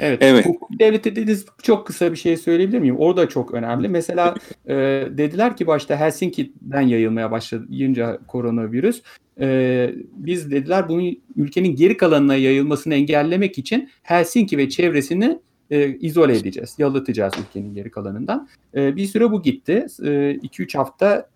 Evet. 0.00 0.18
evet. 0.22 0.46
Hukuk 0.46 0.78
devleti 0.78 1.10
dediğiniz 1.10 1.46
çok 1.62 1.86
kısa 1.86 2.12
bir 2.12 2.16
şey 2.16 2.36
söyleyebilir 2.36 2.78
miyim? 2.78 2.98
O 2.98 3.16
da 3.16 3.28
çok 3.28 3.54
önemli. 3.54 3.88
Mesela 3.88 4.34
e, 4.66 4.74
dediler 5.10 5.56
ki 5.56 5.66
başta 5.66 6.00
Helsinki'den 6.00 6.80
yayılmaya 6.80 7.30
başlayınca 7.30 8.18
koronavirüs. 8.28 9.02
E, 9.40 9.90
biz 10.12 10.50
dediler 10.50 10.88
bunun 10.88 11.22
ülkenin 11.36 11.76
geri 11.76 11.96
kalanına 11.96 12.36
yayılmasını 12.36 12.94
engellemek 12.94 13.58
için 13.58 13.90
Helsinki 14.02 14.58
ve 14.58 14.68
çevresini 14.68 15.38
e, 15.70 15.88
izole 15.88 16.36
edeceğiz. 16.36 16.74
Yalıtacağız 16.78 17.34
ülkenin 17.48 17.74
geri 17.74 17.90
kalanından. 17.90 18.48
E, 18.74 18.96
bir 18.96 19.06
süre 19.06 19.30
bu 19.30 19.42
gitti. 19.42 19.86
2-3 19.98 20.76
e, 20.76 20.78
hafta 20.78 21.28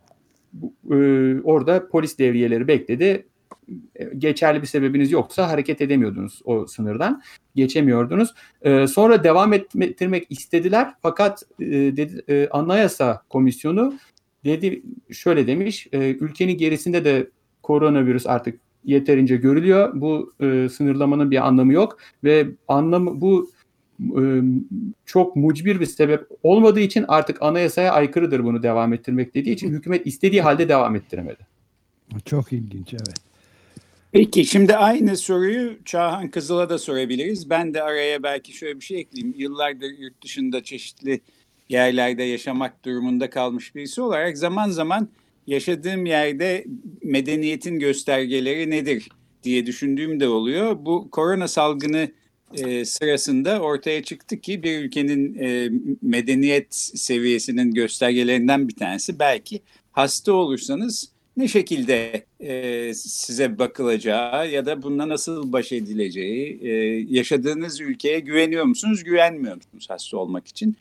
e, 0.91 0.97
orada 1.41 1.89
polis 1.89 2.19
devriyeleri 2.19 2.69
bekledi 2.69 3.27
geçerli 4.19 4.63
bir 4.63 4.67
sebebiniz 4.67 5.13
yoksa 5.13 5.49
hareket 5.51 5.81
edemiyordunuz 5.81 6.41
o 6.45 6.67
sınırdan. 6.67 7.23
Geçemiyordunuz. 7.55 8.35
E, 8.63 8.87
sonra 8.87 9.25
devam 9.25 9.53
ettirmek 9.53 10.27
istediler 10.31 10.95
fakat 11.03 11.43
e, 11.61 11.67
dedi, 11.67 12.23
e, 12.29 12.49
Anayasa 12.51 13.23
Komisyonu 13.31 13.99
dedi 14.45 14.83
şöyle 15.11 15.47
demiş 15.47 15.89
e, 15.93 16.11
ülkenin 16.11 16.59
gerisinde 16.59 17.05
de 17.05 17.31
koronavirüs 17.63 18.27
artık 18.27 18.61
yeterince 18.85 19.37
görülüyor. 19.37 19.93
Bu 19.95 20.33
e, 20.41 20.69
sınırlamanın 20.69 21.31
bir 21.31 21.47
anlamı 21.47 21.73
yok 21.73 21.99
ve 22.25 22.49
anlamı 22.69 23.21
bu 23.21 23.51
e, 24.01 24.23
çok 25.07 25.37
mucbir 25.37 25.81
bir 25.81 25.87
sebep 25.87 26.29
olmadığı 26.43 26.81
için 26.81 27.05
artık 27.09 27.43
anayasaya 27.43 27.93
aykırıdır 27.93 28.45
bunu 28.45 28.63
devam 28.63 28.93
ettirmek 28.93 29.35
dediği 29.35 29.51
için 29.51 29.71
hükümet 29.71 30.07
istediği 30.07 30.43
halde 30.43 30.69
devam 30.69 30.97
ettiremedi. 30.97 31.47
Çok 32.25 32.53
ilginç 32.53 32.95
evet. 32.95 33.28
Peki 34.13 34.45
şimdi 34.45 34.77
aynı 34.77 35.17
soruyu 35.17 35.85
Çağhan 35.85 36.31
Kızıl'a 36.31 36.71
da 36.71 36.79
sorabiliriz. 36.79 37.51
Ben 37.51 37.75
de 37.75 37.83
araya 37.83 38.23
belki 38.23 38.53
şöyle 38.53 38.81
bir 38.81 38.85
şey 38.85 39.01
ekleyeyim. 39.01 39.35
Yıllardır 39.39 39.91
yurt 39.99 40.25
dışında 40.25 40.65
çeşitli 40.65 41.21
yerlerde 41.69 42.23
yaşamak 42.23 42.85
durumunda 42.85 43.31
kalmış 43.31 43.75
birisi 43.75 44.01
olarak 44.01 44.39
zaman 44.39 44.71
zaman 44.71 45.09
yaşadığım 45.47 46.07
yerde 46.07 46.65
medeniyetin 47.03 47.79
göstergeleri 47.79 48.71
nedir 48.71 49.09
diye 49.43 49.67
düşündüğüm 49.67 50.21
de 50.21 50.29
oluyor. 50.29 50.77
Bu 50.81 51.11
korona 51.11 51.49
salgını 51.49 52.09
e, 52.55 52.85
sırasında 52.85 53.61
ortaya 53.61 54.03
çıktı 54.03 54.41
ki 54.41 54.63
bir 54.63 54.79
ülkenin 54.79 55.39
e, 55.39 55.71
medeniyet 56.03 56.75
seviyesinin 56.75 57.75
göstergelerinden 57.75 58.69
bir 58.69 58.77
tanesi 58.77 59.19
belki 59.19 59.61
hasta 59.93 60.33
olursanız 60.33 61.13
ne 61.39 61.49
şekilde 61.49 62.25
e, 62.41 62.95
size 62.95 63.59
bakılacağı 63.59 64.51
ya 64.51 64.67
da 64.67 64.83
bununla 64.83 65.09
nasıl 65.09 65.53
baş 65.53 65.73
edileceği, 65.73 66.59
e, 66.63 66.71
yaşadığınız 67.17 67.81
ülkeye 67.81 68.21
güveniyor 68.21 68.65
musunuz, 68.65 69.05
güvenmiyor 69.05 69.57
musunuz 69.57 69.87
hasta 69.91 70.17
olmak 70.17 70.49
için, 70.49 70.77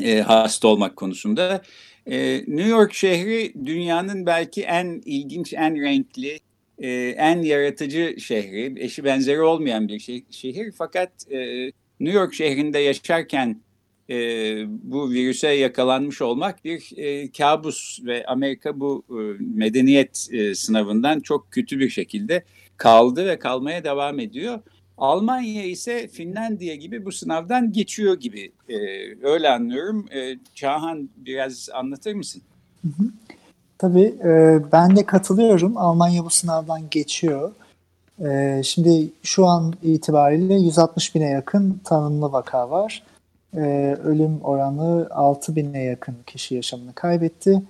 e, 0.00 0.20
hasta 0.20 0.68
olmak 0.68 0.96
konusunda. 0.96 1.62
E, 2.06 2.36
New 2.36 2.68
York 2.68 2.94
şehri 2.94 3.54
dünyanın 3.66 4.26
belki 4.26 4.62
en 4.62 5.02
ilginç, 5.04 5.52
en 5.52 5.82
renkli, 5.82 6.38
e, 6.78 6.90
en 7.18 7.42
yaratıcı 7.42 8.16
şehri, 8.18 8.74
eşi 8.76 9.04
benzeri 9.04 9.40
olmayan 9.40 9.88
bir 9.88 10.24
şehir, 10.30 10.72
fakat 10.72 11.32
e, 11.32 11.70
New 12.00 12.18
York 12.18 12.34
şehrinde 12.34 12.78
yaşarken 12.78 13.60
e, 14.10 14.16
bu 14.68 15.10
virüse 15.10 15.48
yakalanmış 15.48 16.22
olmak 16.22 16.64
bir 16.64 16.92
e, 16.96 17.30
kabus 17.32 18.00
ve 18.04 18.26
Amerika 18.26 18.80
bu 18.80 19.04
e, 19.10 19.18
medeniyet 19.54 20.28
e, 20.32 20.54
sınavından 20.54 21.20
çok 21.20 21.50
kötü 21.50 21.78
bir 21.78 21.88
şekilde 21.88 22.44
kaldı 22.76 23.26
ve 23.26 23.38
kalmaya 23.38 23.84
devam 23.84 24.20
ediyor. 24.20 24.60
Almanya 24.98 25.64
ise 25.64 26.08
Finlandiya 26.08 26.74
gibi 26.74 27.04
bu 27.04 27.12
sınavdan 27.12 27.72
geçiyor 27.72 28.20
gibi 28.20 28.52
e, 28.68 28.76
öyle 29.22 29.48
anlıyorum. 29.50 30.06
E, 30.14 30.38
Çağhan 30.54 31.08
biraz 31.16 31.68
anlatır 31.74 32.14
mısın? 32.14 32.42
Hı 32.82 32.88
hı. 32.88 33.08
Tabii 33.78 34.14
e, 34.24 34.58
ben 34.72 34.96
de 34.96 35.06
katılıyorum. 35.06 35.76
Almanya 35.76 36.24
bu 36.24 36.30
sınavdan 36.30 36.82
geçiyor. 36.90 37.52
E, 38.24 38.60
şimdi 38.64 39.10
şu 39.22 39.46
an 39.46 39.74
itibariyle 39.82 40.54
160 40.54 41.14
bine 41.14 41.30
yakın 41.30 41.80
tanımlı 41.84 42.32
vaka 42.32 42.70
var 42.70 43.02
e, 43.56 43.96
ölüm 44.04 44.40
oranı 44.40 45.08
6 45.10 45.56
bine 45.56 45.82
yakın 45.82 46.16
kişi 46.26 46.54
yaşamını 46.54 46.92
kaybetti. 46.94 47.62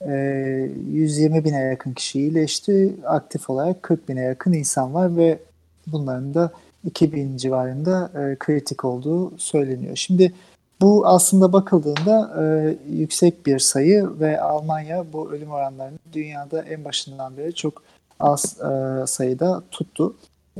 E, 0.00 0.12
ee, 0.12 0.70
120 0.92 1.44
bine 1.44 1.58
yakın 1.58 1.92
kişi 1.92 2.18
iyileşti. 2.18 2.96
Aktif 3.06 3.50
olarak 3.50 3.82
40 3.82 4.08
bine 4.08 4.20
yakın 4.20 4.52
insan 4.52 4.94
var 4.94 5.16
ve 5.16 5.38
bunların 5.86 6.34
da 6.34 6.52
2000 6.84 7.36
civarında 7.36 8.10
e, 8.14 8.36
kritik 8.38 8.84
olduğu 8.84 9.38
söyleniyor. 9.38 9.96
Şimdi 9.96 10.32
bu 10.80 11.06
aslında 11.06 11.52
bakıldığında 11.52 12.42
e, 12.42 12.76
yüksek 12.90 13.46
bir 13.46 13.58
sayı 13.58 14.20
ve 14.20 14.40
Almanya 14.40 15.12
bu 15.12 15.32
ölüm 15.32 15.50
oranlarını 15.50 15.98
dünyada 16.12 16.62
en 16.62 16.84
başından 16.84 17.36
beri 17.36 17.54
çok 17.54 17.82
az 18.20 18.60
e, 18.60 19.06
sayıda 19.06 19.62
tuttu 19.70 20.16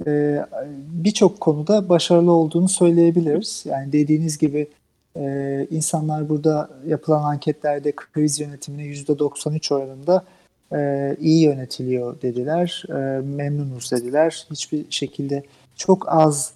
e, 0.07 0.45
birçok 0.93 1.41
konuda 1.41 1.89
başarılı 1.89 2.33
olduğunu 2.33 2.69
söyleyebiliriz. 2.69 3.65
Yani 3.67 3.93
dediğiniz 3.93 4.39
gibi 4.39 4.69
e, 5.17 5.67
insanlar 5.71 6.29
burada 6.29 6.71
yapılan 6.87 7.23
anketlerde 7.23 7.93
kriz 7.93 8.41
yönetimine 8.41 8.83
%93 8.83 9.75
oranında 9.75 10.25
e, 10.73 11.17
iyi 11.21 11.43
yönetiliyor 11.43 12.23
dediler, 12.23 12.85
e, 12.89 13.21
memnunuz 13.21 13.93
dediler. 13.93 14.47
Hiçbir 14.51 14.87
şekilde 14.91 15.43
çok 15.77 16.09
az 16.09 16.53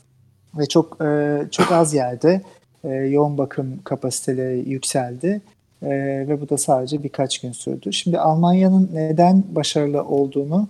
ve 0.59 0.67
çok 0.67 1.01
e, 1.05 1.39
çok 1.51 1.73
az 1.73 1.95
yerde 1.95 2.43
e, 2.85 2.89
yoğun 2.89 3.39
bakım 3.39 3.81
kapasiteleri 3.85 4.69
yükseldi 4.69 5.41
e, 5.83 5.89
ve 6.29 6.41
bu 6.41 6.49
da 6.49 6.59
sadece 6.59 7.03
birkaç 7.03 7.41
gün 7.41 7.53
sürdü. 7.53 7.93
Şimdi 7.93 8.19
Almanya'nın 8.19 8.91
neden 8.93 9.45
başarılı 9.51 10.05
olduğunu 10.05 10.69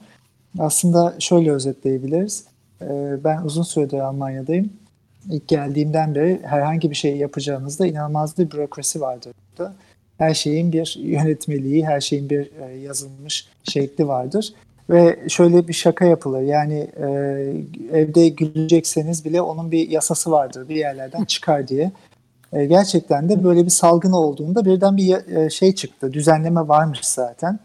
aslında 0.58 1.14
şöyle 1.18 1.52
özetleyebiliriz. 1.52 2.44
Ee, 2.90 3.24
ben 3.24 3.42
uzun 3.42 3.62
süredir 3.62 3.98
Almanya'dayım. 3.98 4.72
İlk 5.30 5.48
geldiğimden 5.48 6.14
beri 6.14 6.40
herhangi 6.42 6.90
bir 6.90 6.94
şey 6.96 7.16
yapacağınızda 7.16 7.86
inanılmaz 7.86 8.38
bir 8.38 8.50
bürokrasi 8.50 9.00
vardır 9.00 9.32
burada. 9.50 9.74
Her 10.18 10.34
şeyin 10.34 10.72
bir 10.72 10.96
yönetmeliği, 11.00 11.86
her 11.86 12.00
şeyin 12.00 12.30
bir 12.30 12.50
e, 12.60 12.76
yazılmış 12.76 13.48
şekli 13.64 14.08
vardır. 14.08 14.54
Ve 14.90 15.18
şöyle 15.28 15.68
bir 15.68 15.72
şaka 15.72 16.04
yapılır. 16.04 16.42
Yani 16.42 16.90
e, 16.96 17.06
evde 17.92 18.28
gülecekseniz 18.28 19.24
bile 19.24 19.42
onun 19.42 19.72
bir 19.72 19.88
yasası 19.90 20.30
vardır. 20.30 20.68
Bir 20.68 20.76
yerlerden 20.76 21.24
çıkar 21.24 21.68
diye. 21.68 21.92
E, 22.52 22.64
gerçekten 22.64 23.28
de 23.28 23.44
böyle 23.44 23.64
bir 23.64 23.70
salgın 23.70 24.12
olduğunda 24.12 24.64
birden 24.64 24.96
bir 24.96 25.36
e, 25.36 25.50
şey 25.50 25.74
çıktı. 25.74 26.12
Düzenleme 26.12 26.68
varmış 26.68 27.00
zaten. 27.02 27.58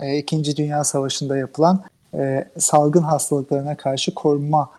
E, 0.00 0.18
İkinci 0.18 0.56
Dünya 0.56 0.84
Savaşı'nda 0.84 1.36
yapılan 1.36 1.84
e, 2.14 2.44
salgın 2.58 3.02
hastalıklarına 3.02 3.76
karşı 3.76 4.14
korunma 4.14 4.70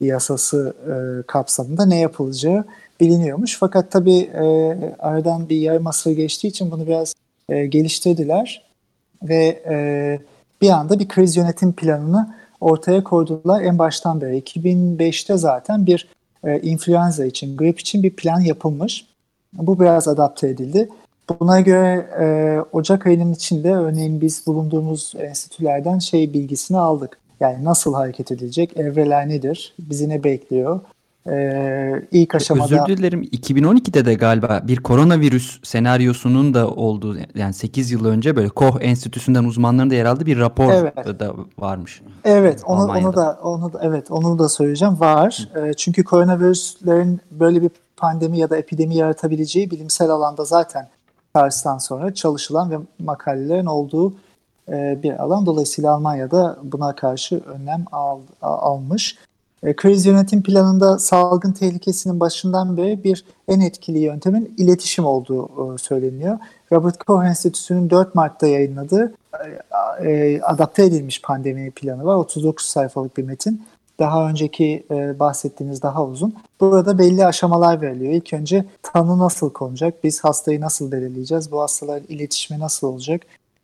yasası 0.00 0.74
e, 0.86 1.26
kapsamında 1.26 1.86
ne 1.86 1.98
yapılacağı 1.98 2.64
biliniyormuş. 3.00 3.56
Fakat 3.58 3.90
tabii 3.90 4.18
e, 4.18 4.44
aradan 4.98 5.48
bir 5.48 5.56
yarım 5.56 5.86
asır 5.86 6.10
geçtiği 6.10 6.48
için 6.48 6.70
bunu 6.70 6.86
biraz 6.86 7.14
e, 7.48 7.66
geliştirdiler 7.66 8.64
ve 9.22 9.62
e, 9.70 9.76
bir 10.60 10.70
anda 10.70 10.98
bir 10.98 11.08
kriz 11.08 11.36
yönetim 11.36 11.72
planını 11.72 12.34
ortaya 12.60 13.04
koydular 13.04 13.62
en 13.62 13.78
baştan 13.78 14.20
beri. 14.20 14.38
2005'te 14.38 15.36
zaten 15.36 15.86
bir 15.86 16.08
e, 16.44 16.60
influenza 16.60 17.24
için, 17.24 17.56
grip 17.56 17.80
için 17.80 18.02
bir 18.02 18.16
plan 18.16 18.40
yapılmış. 18.40 19.06
Bu 19.52 19.80
biraz 19.80 20.08
adapte 20.08 20.48
edildi. 20.48 20.88
Buna 21.40 21.60
göre 21.60 22.08
e, 22.20 22.24
Ocak 22.72 23.06
ayının 23.06 23.32
içinde 23.32 23.74
örneğin 23.74 24.20
biz 24.20 24.46
bulunduğumuz 24.46 25.12
enstitülerden 25.18 25.98
şey 25.98 26.32
bilgisini 26.32 26.78
aldık. 26.78 27.18
Yani 27.40 27.64
nasıl 27.64 27.94
hareket 27.94 28.32
edilecek, 28.32 28.76
evreler 28.76 29.28
nedir, 29.28 29.74
bizi 29.78 30.08
ne 30.08 30.24
bekliyor, 30.24 30.80
ee, 31.30 32.02
ilk 32.12 32.34
aşamada... 32.34 32.84
Özür 32.84 32.96
dilerim 32.96 33.22
2012'de 33.22 34.04
de 34.04 34.14
galiba 34.14 34.60
bir 34.64 34.76
koronavirüs 34.76 35.60
senaryosunun 35.62 36.54
da 36.54 36.68
olduğu 36.68 37.16
yani 37.34 37.54
8 37.54 37.90
yıl 37.90 38.04
önce 38.04 38.36
böyle 38.36 38.48
Koch 38.48 38.76
Enstitüsü'nden 38.80 39.44
uzmanların 39.44 39.90
da 39.90 39.94
yer 39.94 40.04
aldığı 40.04 40.26
bir 40.26 40.38
rapor 40.38 40.72
evet. 40.72 41.20
da 41.20 41.34
varmış. 41.58 42.02
Evet 42.24 42.62
onu, 42.64 42.92
onu 42.92 43.16
da 43.16 43.38
onu 43.42 43.72
da 43.72 43.80
evet 43.82 44.10
onu 44.10 44.38
da 44.38 44.48
söyleyeceğim 44.48 45.00
var. 45.00 45.48
E, 45.56 45.74
çünkü 45.74 46.04
koronavirüslerin 46.04 47.20
böyle 47.30 47.62
bir 47.62 47.70
pandemi 47.96 48.38
ya 48.38 48.50
da 48.50 48.56
epidemi 48.56 48.96
yaratabileceği 48.96 49.70
bilimsel 49.70 50.10
alanda 50.10 50.44
zaten 50.44 50.88
Paris'ten 51.34 51.78
sonra 51.78 52.14
çalışılan 52.14 52.70
ve 52.70 52.76
makalelerin 52.98 53.66
olduğu 53.66 54.14
e, 54.68 55.02
bir 55.02 55.22
alan. 55.22 55.46
Dolayısıyla 55.46 55.92
Almanya'da 55.92 56.58
buna 56.62 56.94
karşı 56.94 57.40
önlem 57.46 57.84
al, 57.92 58.20
almış. 58.42 59.16
E, 59.62 59.76
kriz 59.76 60.06
yönetim 60.06 60.42
planında 60.42 60.98
salgın 60.98 61.52
tehlikesinin 61.52 62.20
başından 62.20 62.76
beri 62.76 63.04
bir 63.04 63.24
en 63.48 63.60
etkili 63.60 63.98
yöntemin 63.98 64.54
iletişim 64.58 65.04
olduğu 65.04 65.74
e, 65.74 65.78
söyleniyor. 65.78 66.38
Robert 66.72 67.04
Koch 67.04 67.24
Enstitüsü'nün 67.24 67.90
4 67.90 68.14
Mart'ta 68.14 68.46
yayınladığı 68.46 69.14
e, 70.02 70.08
e, 70.08 70.40
adapte 70.40 70.84
edilmiş 70.84 71.22
pandemi 71.22 71.70
planı 71.70 72.04
var. 72.04 72.16
39 72.16 72.66
sayfalık 72.66 73.16
bir 73.16 73.24
metin 73.24 73.62
daha 73.98 74.28
önceki 74.28 74.86
e, 74.90 75.18
bahsettiğimiz 75.18 75.82
daha 75.82 76.06
uzun. 76.06 76.34
Burada 76.60 76.98
belli 76.98 77.26
aşamalar 77.26 77.80
veriliyor. 77.80 78.12
İlk 78.12 78.32
önce 78.32 78.64
tanı 78.82 79.18
nasıl 79.18 79.50
konacak? 79.50 80.04
Biz 80.04 80.24
hastayı 80.24 80.60
nasıl 80.60 80.92
belirleyeceğiz? 80.92 81.52
Bu 81.52 81.60
hastaların 81.60 82.06
iletişimi 82.08 82.60
nasıl 82.60 82.86
olacak? 82.86 83.22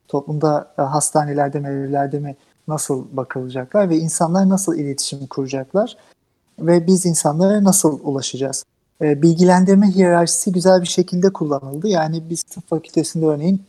Toplumda 0.08 0.74
e, 0.78 0.82
hastanelerde 0.82 1.60
mi, 1.60 1.68
evlerde 1.68 2.18
mi 2.18 2.36
nasıl 2.68 3.04
bakılacaklar 3.12 3.90
ve 3.90 3.96
insanlar 3.96 4.48
nasıl 4.48 4.76
iletişim 4.76 5.26
kuracaklar? 5.26 5.96
Ve 6.58 6.86
biz 6.86 7.06
insanlara 7.06 7.64
nasıl 7.64 8.00
ulaşacağız? 8.02 8.64
E, 9.02 9.22
bilgilendirme 9.22 9.86
hiyerarşisi 9.86 10.52
güzel 10.52 10.82
bir 10.82 10.86
şekilde 10.86 11.32
kullanıldı. 11.32 11.88
Yani 11.88 12.30
biz 12.30 12.42
tıp 12.42 12.68
fakültesinde 12.68 13.26
örneğin 13.26 13.62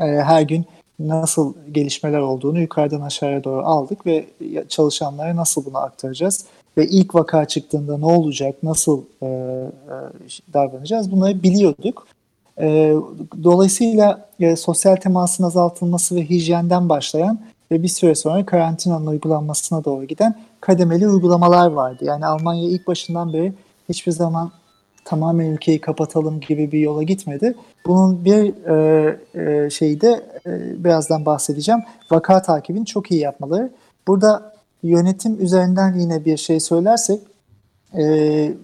e, 0.00 0.04
her 0.04 0.42
gün 0.42 0.66
nasıl 0.98 1.54
gelişmeler 1.72 2.18
olduğunu 2.18 2.60
yukarıdan 2.60 3.00
aşağıya 3.00 3.44
doğru 3.44 3.66
aldık 3.66 4.06
ve 4.06 4.26
çalışanlara 4.68 5.36
nasıl 5.36 5.64
bunu 5.64 5.78
aktaracağız 5.78 6.44
ve 6.78 6.86
ilk 6.86 7.14
vaka 7.14 7.44
çıktığında 7.44 7.98
ne 7.98 8.04
olacak, 8.04 8.62
nasıl 8.62 9.02
e, 9.22 9.26
e, 9.26 9.70
davranacağız 10.52 11.10
bunları 11.10 11.42
biliyorduk. 11.42 12.06
E, 12.60 12.94
dolayısıyla 13.42 14.28
e, 14.40 14.56
sosyal 14.56 14.96
temasın 14.96 15.44
azaltılması 15.44 16.16
ve 16.16 16.30
hijyenden 16.30 16.88
başlayan 16.88 17.40
ve 17.70 17.82
bir 17.82 17.88
süre 17.88 18.14
sonra 18.14 18.46
karantinanın 18.46 19.06
uygulanmasına 19.06 19.84
doğru 19.84 20.04
giden 20.04 20.34
kademeli 20.60 21.08
uygulamalar 21.08 21.70
vardı. 21.70 22.04
Yani 22.04 22.26
Almanya 22.26 22.68
ilk 22.68 22.86
başından 22.86 23.32
beri 23.32 23.52
hiçbir 23.88 24.12
zaman 24.12 24.50
tamamen 25.06 25.46
ülkeyi 25.46 25.80
kapatalım 25.80 26.40
gibi 26.40 26.72
bir 26.72 26.78
yola 26.78 27.02
gitmedi. 27.02 27.54
Bunun 27.86 28.24
bir 28.24 28.66
e, 28.66 29.18
e, 29.34 29.70
şeyi 29.70 30.00
de 30.00 30.26
e, 30.46 30.84
birazdan 30.84 31.26
bahsedeceğim. 31.26 31.82
Vaka 32.10 32.42
takibini 32.42 32.86
çok 32.86 33.10
iyi 33.10 33.20
yapmaları. 33.20 33.70
Burada 34.06 34.52
yönetim 34.82 35.40
üzerinden 35.40 35.94
yine 35.94 36.24
bir 36.24 36.36
şey 36.36 36.60
söylersek 36.60 37.20
e, 37.98 38.04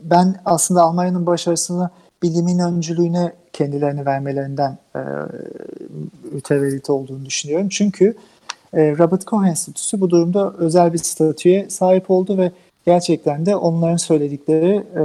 ben 0.05 0.37
aslında 0.45 0.83
Almanya'nın 0.83 1.27
başarısını 1.27 1.91
bilimin 2.23 2.59
öncülüğüne 2.59 3.33
kendilerini 3.53 4.07
vermelerinden 4.07 4.79
e, 4.97 5.01
mütevellit 6.33 6.91
olduğunu 6.91 7.25
düşünüyorum. 7.25 7.69
Çünkü 7.69 8.15
e, 8.75 8.99
Robert 8.99 9.25
Koch 9.25 9.47
Enstitüsü 9.47 10.01
bu 10.01 10.11
durumda 10.11 10.53
özel 10.59 10.93
bir 10.93 10.99
statüye 10.99 11.71
sahip 11.71 12.11
oldu 12.11 12.39
ve 12.39 12.53
gerçekten 12.87 13.47
de 13.47 13.57
onların 13.57 13.97
söyledikleri 13.97 14.85
e, 14.97 15.03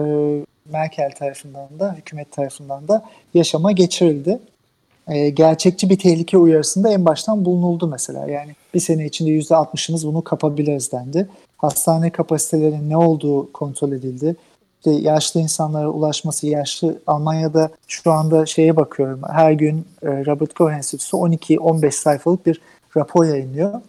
Merkel 0.72 1.12
tarafından 1.12 1.80
da 1.80 1.94
hükümet 1.94 2.32
tarafından 2.32 2.88
da 2.88 3.06
yaşama 3.34 3.72
geçirildi. 3.72 4.40
E, 5.08 5.30
gerçekçi 5.30 5.90
bir 5.90 6.00
tehlike 6.00 6.38
uyarısında 6.38 6.92
en 6.92 7.06
baştan 7.06 7.46
bulunuldu 7.46 7.88
mesela. 7.88 8.28
Yani 8.28 8.56
bir 8.74 8.80
sene 8.80 9.06
içinde 9.06 9.30
%60'ınız 9.30 10.08
bunu 10.08 10.24
kapabiliriz 10.24 10.92
dendi. 10.92 11.30
Hastane 11.58 12.10
kapasitelerinin 12.10 12.90
ne 12.90 12.98
olduğu 12.98 13.52
kontrol 13.52 13.92
edildi. 13.92 14.36
İşte 14.78 14.92
yaşlı 14.92 15.40
insanlara 15.40 15.90
ulaşması, 15.90 16.48
yaşlı 16.48 17.00
Almanya'da 17.08 17.70
şu 17.88 18.12
anda 18.12 18.46
şeye 18.46 18.76
bakıyorum. 18.76 19.22
Her 19.32 19.52
gün 19.52 19.86
e, 20.02 20.08
Robert 20.26 20.54
Koch 20.54 20.74
Enstitüsü 20.74 21.18
12-15 21.18 21.92
sayfalık 21.92 22.46
bir 22.46 22.62
rapor 22.98 23.26
yayınlıyor. 23.26 23.82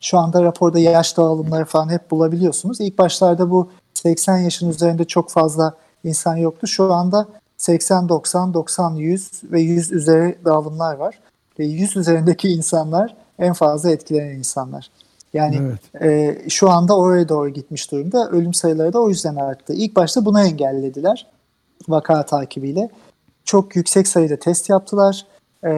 Şu 0.00 0.18
anda 0.18 0.42
raporda 0.42 0.78
yaş 0.78 1.16
dağılımları 1.16 1.64
falan 1.64 1.88
hep 1.88 2.10
bulabiliyorsunuz. 2.10 2.80
İlk 2.80 2.98
başlarda 2.98 3.50
bu 3.50 3.70
80 3.94 4.38
yaşın 4.38 4.70
üzerinde 4.70 5.04
çok 5.04 5.30
fazla 5.30 5.74
insan 6.04 6.36
yoktu. 6.36 6.66
Şu 6.66 6.92
anda 6.92 7.26
80, 7.56 8.08
90, 8.08 8.54
90, 8.54 8.94
100 8.94 9.30
ve 9.44 9.60
100 9.60 9.92
üzeri 9.92 10.38
dağılımlar 10.44 10.94
var. 10.94 11.18
Ve 11.58 11.64
100 11.64 11.96
üzerindeki 11.96 12.48
insanlar 12.48 13.16
en 13.38 13.52
fazla 13.52 13.90
etkilenen 13.90 14.36
insanlar. 14.36 14.90
Yani 15.32 15.60
evet. 15.94 16.02
e, 16.44 16.48
şu 16.48 16.70
anda 16.70 16.96
oraya 16.96 17.28
doğru 17.28 17.48
gitmiş 17.48 17.92
durumda. 17.92 18.28
Ölüm 18.30 18.54
sayıları 18.54 18.92
da 18.92 19.00
o 19.00 19.08
yüzden 19.08 19.36
arttı. 19.36 19.72
İlk 19.72 19.96
başta 19.96 20.24
buna 20.24 20.44
engellediler 20.44 21.26
vaka 21.88 22.26
takibiyle. 22.26 22.88
Çok 23.44 23.76
yüksek 23.76 24.08
sayıda 24.08 24.36
test 24.36 24.70
yaptılar. 24.70 25.26
Ee, 25.64 25.68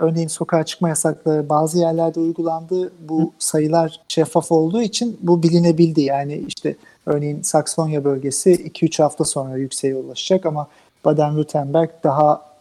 örneğin 0.00 0.28
sokağa 0.28 0.64
çıkma 0.64 0.88
yasakları 0.88 1.48
bazı 1.48 1.78
yerlerde 1.78 2.20
uygulandı. 2.20 2.92
Bu 3.08 3.32
sayılar 3.38 4.00
şeffaf 4.08 4.52
olduğu 4.52 4.82
için 4.82 5.18
bu 5.22 5.42
bilinebildi. 5.42 6.00
Yani 6.00 6.44
işte 6.48 6.76
örneğin 7.06 7.42
Saksonya 7.42 8.04
bölgesi 8.04 8.54
2-3 8.54 9.02
hafta 9.02 9.24
sonra 9.24 9.56
yükseğe 9.56 9.94
ulaşacak 9.94 10.46
ama 10.46 10.68
Baden-Württemberg 11.04 11.88
daha 12.04 12.52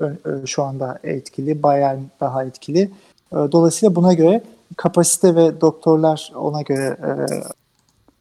şu 0.46 0.63
anda 0.63 1.00
etkili, 1.04 1.63
Bayern 1.63 2.00
daha 2.20 2.44
etkili. 2.44 2.91
Ee, 3.34 3.36
dolayısıyla 3.36 3.96
buna 3.96 4.13
göre 4.13 4.41
kapasite 4.78 5.36
ve 5.36 5.62
doktorlar 5.62 6.32
ona 6.36 6.62
göre 6.62 6.98
e, 7.04 7.12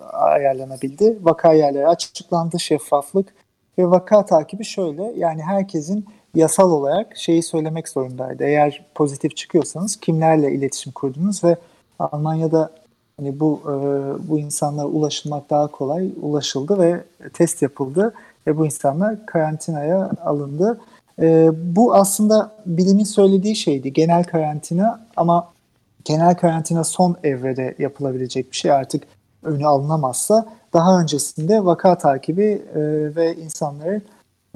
ayarlanabildi. 0.06 1.18
Vaka 1.22 1.52
yerleri 1.52 1.88
açıklandı, 1.88 2.60
şeffaflık 2.60 3.34
ve 3.78 3.90
vaka 3.90 4.26
takibi 4.26 4.64
şöyle 4.64 5.02
yani 5.16 5.42
herkesin 5.42 6.06
yasal 6.34 6.70
olarak 6.70 7.16
şeyi 7.16 7.42
söylemek 7.42 7.88
zorundaydı. 7.88 8.44
Eğer 8.44 8.84
pozitif 8.94 9.36
çıkıyorsanız 9.36 9.96
kimlerle 9.96 10.52
iletişim 10.52 10.92
kurdunuz 10.92 11.44
ve 11.44 11.56
Almanya'da 11.98 12.70
hani 13.16 13.40
bu 13.40 13.60
e, 13.64 13.72
bu 14.28 14.38
insanlara 14.38 14.86
ulaşılmak 14.86 15.50
daha 15.50 15.66
kolay 15.66 16.10
ulaşıldı 16.22 16.78
ve 16.78 17.04
test 17.32 17.62
yapıldı 17.62 18.14
ve 18.46 18.58
bu 18.58 18.66
insanlar 18.66 19.26
karantinaya 19.26 20.10
alındı. 20.24 20.80
E, 21.22 21.50
bu 21.76 21.94
aslında 21.94 22.52
bilimin 22.66 23.04
söylediği 23.04 23.56
şeydi 23.56 23.92
genel 23.92 24.24
karantina 24.24 25.06
ama 25.16 25.48
genel 26.04 26.34
karantina 26.34 26.84
son 26.84 27.16
evrede 27.24 27.74
yapılabilecek 27.78 28.52
bir 28.52 28.56
şey 28.56 28.72
artık 28.72 29.02
önü 29.42 29.66
alınamazsa 29.66 30.46
daha 30.72 31.00
öncesinde 31.00 31.64
vaka 31.64 31.98
takibi 31.98 32.62
e, 32.74 32.80
ve 33.16 33.36
insanların 33.36 34.02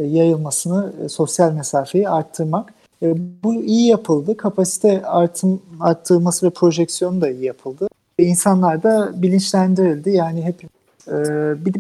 yayılmasını, 0.03 0.93
e, 1.05 1.09
sosyal 1.09 1.53
mesafeyi 1.53 2.09
arttırmak. 2.09 2.75
E, 3.03 3.15
bu 3.45 3.55
iyi 3.55 3.87
yapıldı. 3.89 4.37
Kapasite 4.37 5.07
artım, 5.07 5.63
arttırılması 5.81 6.47
ve 6.47 6.51
projeksiyonu 6.51 7.21
da 7.21 7.31
iyi 7.31 7.45
yapıldı. 7.45 7.89
Ve 8.21 8.25
insanlar 8.25 8.83
da 8.83 9.23
bilinçlendirildi. 9.23 10.11
Yani 10.11 10.43
hep 10.43 10.63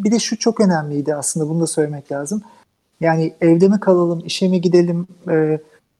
bir 0.04 0.10
de 0.10 0.18
şu 0.18 0.38
çok 0.38 0.60
önemliydi 0.60 1.14
aslında 1.14 1.48
bunu 1.48 1.60
da 1.60 1.66
söylemek 1.66 2.12
lazım. 2.12 2.42
Yani 3.00 3.34
evde 3.40 3.68
mi 3.68 3.80
kalalım, 3.80 4.22
işe 4.26 4.48
mi 4.48 4.60
gidelim 4.60 5.06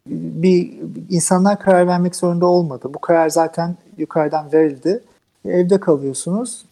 bir 0.06 0.74
insanlar 1.10 1.60
karar 1.60 1.86
vermek 1.86 2.16
zorunda 2.16 2.46
olmadı. 2.46 2.90
Bu 2.94 2.98
karar 2.98 3.28
zaten 3.28 3.76
yukarıdan 3.98 4.52
verildi. 4.52 5.00
Evde 5.44 5.80
kalıyorsunuz. 5.80 6.64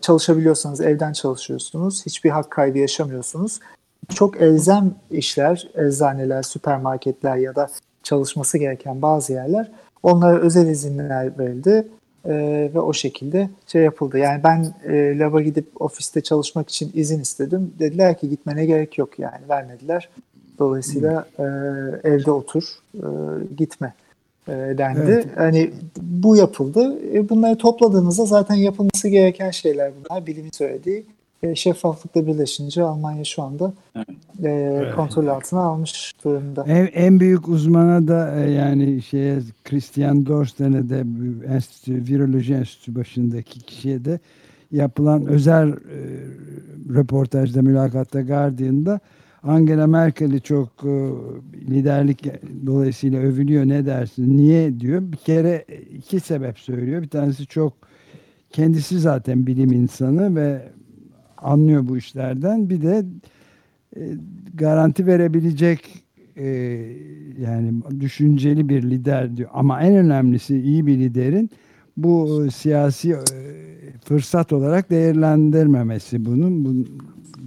Çalışabiliyorsanız 0.00 0.80
evden 0.80 1.12
çalışıyorsunuz. 1.12 2.06
Hiçbir 2.06 2.30
hak 2.30 2.50
kaybı 2.50 2.78
yaşamıyorsunuz 2.78 3.60
çok 4.14 4.40
elzem 4.40 4.94
işler, 5.10 5.68
eczaneler, 5.74 6.42
süpermarketler 6.42 7.36
ya 7.36 7.56
da 7.56 7.68
çalışması 8.02 8.58
gereken 8.58 9.02
bazı 9.02 9.32
yerler 9.32 9.70
onlara 10.02 10.38
özel 10.38 10.66
izinler 10.66 11.38
verildi 11.38 11.88
e, 12.24 12.34
ve 12.74 12.80
o 12.80 12.92
şekilde 12.92 13.50
şey 13.66 13.82
yapıldı. 13.82 14.18
Yani 14.18 14.44
ben 14.44 14.74
e, 14.84 15.18
laba 15.18 15.40
gidip 15.40 15.82
ofiste 15.82 16.20
çalışmak 16.20 16.68
için 16.68 16.90
izin 16.94 17.20
istedim. 17.20 17.74
Dediler 17.78 18.18
ki 18.18 18.28
gitmene 18.28 18.66
gerek 18.66 18.98
yok 18.98 19.18
yani 19.18 19.48
vermediler. 19.48 20.08
Dolayısıyla 20.58 21.26
e, 21.38 21.42
evde 22.08 22.30
otur, 22.30 22.64
e, 22.94 23.06
gitme 23.56 23.94
e, 24.48 24.52
dendi. 24.52 25.00
Evet. 25.06 25.26
Hani 25.36 25.70
bu 26.00 26.36
yapıldı. 26.36 26.98
E, 27.14 27.28
bunları 27.28 27.58
topladığınızda 27.58 28.24
zaten 28.24 28.54
yapılması 28.54 29.08
gereken 29.08 29.50
şeyler 29.50 29.92
bunlar. 29.96 30.26
Bilimin 30.26 30.50
söylediği 30.50 31.06
e, 31.44 31.54
şeffaflıkla 31.54 32.26
birleşince 32.26 32.82
Almanya 32.82 33.24
şu 33.24 33.42
anda 33.42 33.72
evet. 33.96 34.08
e, 34.42 34.48
evet. 34.48 34.94
kontrol 34.94 35.26
altına 35.26 35.60
almış 35.60 36.14
durumda. 36.24 36.64
En, 36.68 36.86
en 36.86 37.20
büyük 37.20 37.48
uzmana 37.48 38.08
da 38.08 38.44
e, 38.44 38.50
yani 38.50 39.02
şeye 39.02 39.38
Christian 39.64 40.26
Dorsten'e 40.26 40.88
de 40.88 41.04
enstitü, 41.54 42.12
viroloji 42.12 42.54
enstitüsü 42.54 42.94
başındaki 42.94 43.60
kişiye 43.60 44.04
de 44.04 44.20
yapılan 44.72 45.26
özel 45.26 45.68
e, 45.68 45.74
röportajda 46.94 47.62
mülakatta 47.62 48.20
Guardian'da 48.20 49.00
Angela 49.42 49.86
Merkel'i 49.86 50.40
çok 50.40 50.68
e, 50.84 51.10
liderlik 51.70 52.24
dolayısıyla 52.66 53.20
övülüyor 53.20 53.64
ne 53.64 53.86
dersin 53.86 54.36
niye 54.36 54.80
diyor 54.80 55.02
bir 55.02 55.16
kere 55.16 55.64
iki 55.96 56.20
sebep 56.20 56.58
söylüyor 56.58 57.02
bir 57.02 57.08
tanesi 57.08 57.46
çok 57.46 57.72
kendisi 58.50 58.98
zaten 58.98 59.46
bilim 59.46 59.72
insanı 59.72 60.36
ve 60.36 60.62
anlıyor 61.44 61.88
bu 61.88 61.96
işlerden. 61.96 62.70
Bir 62.70 62.82
de 62.82 63.04
e, 63.96 64.00
garanti 64.54 65.06
verebilecek 65.06 65.80
e, 66.36 66.46
yani 67.38 67.72
düşünceli 68.00 68.68
bir 68.68 68.82
lider 68.82 69.36
diyor. 69.36 69.50
Ama 69.52 69.82
en 69.82 69.94
önemlisi 69.96 70.60
iyi 70.60 70.86
bir 70.86 70.98
liderin 70.98 71.50
bu 71.96 72.44
e, 72.46 72.50
siyasi 72.50 73.10
e, 73.10 73.16
fırsat 74.04 74.52
olarak 74.52 74.90
değerlendirmemesi 74.90 76.24
bunun, 76.24 76.64
bunun 76.64 76.88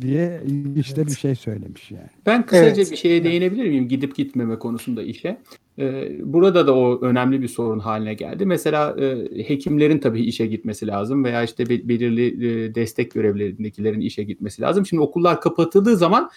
diye 0.01 0.41
işte 0.75 1.01
evet. 1.01 1.11
bir 1.11 1.15
şey 1.15 1.35
söylemiş 1.35 1.91
yani. 1.91 2.09
Ben 2.25 2.45
kısaca 2.45 2.81
evet. 2.81 2.91
bir 2.91 2.97
şeye 2.97 3.23
değinebilir 3.23 3.69
miyim 3.69 3.87
gidip 3.87 4.15
gitmeme 4.15 4.59
konusunda 4.59 5.03
işe? 5.03 5.37
Ee, 5.79 6.17
burada 6.23 6.67
da 6.67 6.75
o 6.75 7.01
önemli 7.01 7.41
bir 7.41 7.47
sorun 7.47 7.79
haline 7.79 8.13
geldi. 8.13 8.45
Mesela 8.45 8.95
e, 8.99 9.27
hekimlerin 9.47 9.99
tabii 9.99 10.21
işe 10.21 10.45
gitmesi 10.45 10.87
lazım 10.87 11.23
veya 11.23 11.43
işte 11.43 11.69
belirli 11.69 12.47
e, 12.47 12.75
destek 12.75 13.11
görevlerindekilerin 13.11 13.99
işe 13.99 14.23
gitmesi 14.23 14.61
lazım. 14.61 14.85
Şimdi 14.85 15.03
okullar 15.03 15.41
kapatıldığı 15.41 15.97
zaman 15.97 16.29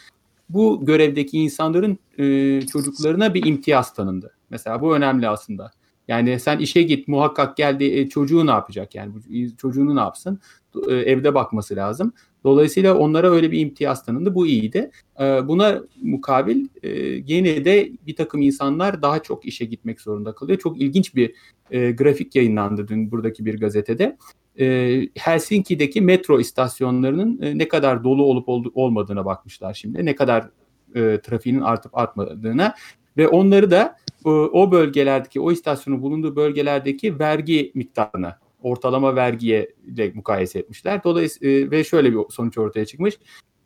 bu 0.48 0.86
görevdeki 0.86 1.38
insanların 1.38 1.98
e, 2.18 2.60
çocuklarına 2.66 3.34
bir 3.34 3.46
imtiyaz 3.46 3.94
tanındı. 3.94 4.34
Mesela 4.50 4.80
bu 4.80 4.96
önemli 4.96 5.28
aslında. 5.28 5.70
Yani 6.08 6.40
sen 6.40 6.58
işe 6.58 6.82
git 6.82 7.08
muhakkak 7.08 7.56
geldi 7.56 8.08
çocuğu 8.08 8.46
ne 8.46 8.50
yapacak 8.50 8.94
yani 8.94 9.12
çocuğunu 9.56 9.96
ne 9.96 10.00
yapsın 10.00 10.40
evde 10.88 11.34
bakması 11.34 11.76
lazım. 11.76 12.12
Dolayısıyla 12.44 12.98
onlara 12.98 13.30
öyle 13.30 13.52
bir 13.52 13.60
imtiyaz 13.60 14.04
tanındı. 14.04 14.34
Bu 14.34 14.46
iyiydi. 14.46 14.90
Ee, 15.20 15.24
buna 15.24 15.82
mukabil 16.02 16.66
e, 16.82 16.90
yine 17.26 17.64
de 17.64 17.90
bir 18.06 18.16
takım 18.16 18.42
insanlar 18.42 19.02
daha 19.02 19.22
çok 19.22 19.46
işe 19.46 19.64
gitmek 19.64 20.00
zorunda 20.00 20.34
kalıyor. 20.34 20.58
Çok 20.58 20.80
ilginç 20.80 21.14
bir 21.14 21.34
e, 21.70 21.92
grafik 21.92 22.36
yayınlandı 22.36 22.88
dün 22.88 23.10
buradaki 23.10 23.44
bir 23.44 23.60
gazetede. 23.60 24.16
E, 24.60 25.00
Helsinki'deki 25.18 26.00
metro 26.00 26.40
istasyonlarının 26.40 27.58
ne 27.58 27.68
kadar 27.68 28.04
dolu 28.04 28.22
olup 28.22 28.48
olmadığına 28.74 29.24
bakmışlar 29.24 29.74
şimdi. 29.74 30.04
Ne 30.04 30.14
kadar 30.14 30.50
trafiğinin 30.94 31.60
artıp 31.60 31.98
artmadığına 31.98 32.74
ve 33.16 33.28
onları 33.28 33.70
da 33.70 33.96
o 34.24 34.72
bölgelerdeki, 34.72 35.40
o 35.40 35.52
istasyonun 35.52 36.02
bulunduğu 36.02 36.36
bölgelerdeki 36.36 37.18
vergi 37.18 37.72
miktarına 37.74 38.38
ortalama 38.62 39.16
vergiye 39.16 39.74
de 39.84 40.12
mukayese 40.14 40.58
etmişler. 40.58 41.04
Dolayısıyla 41.04 41.66
e, 41.66 41.70
ve 41.70 41.84
şöyle 41.84 42.12
bir 42.12 42.18
sonuç 42.30 42.58
ortaya 42.58 42.86
çıkmış. 42.86 43.18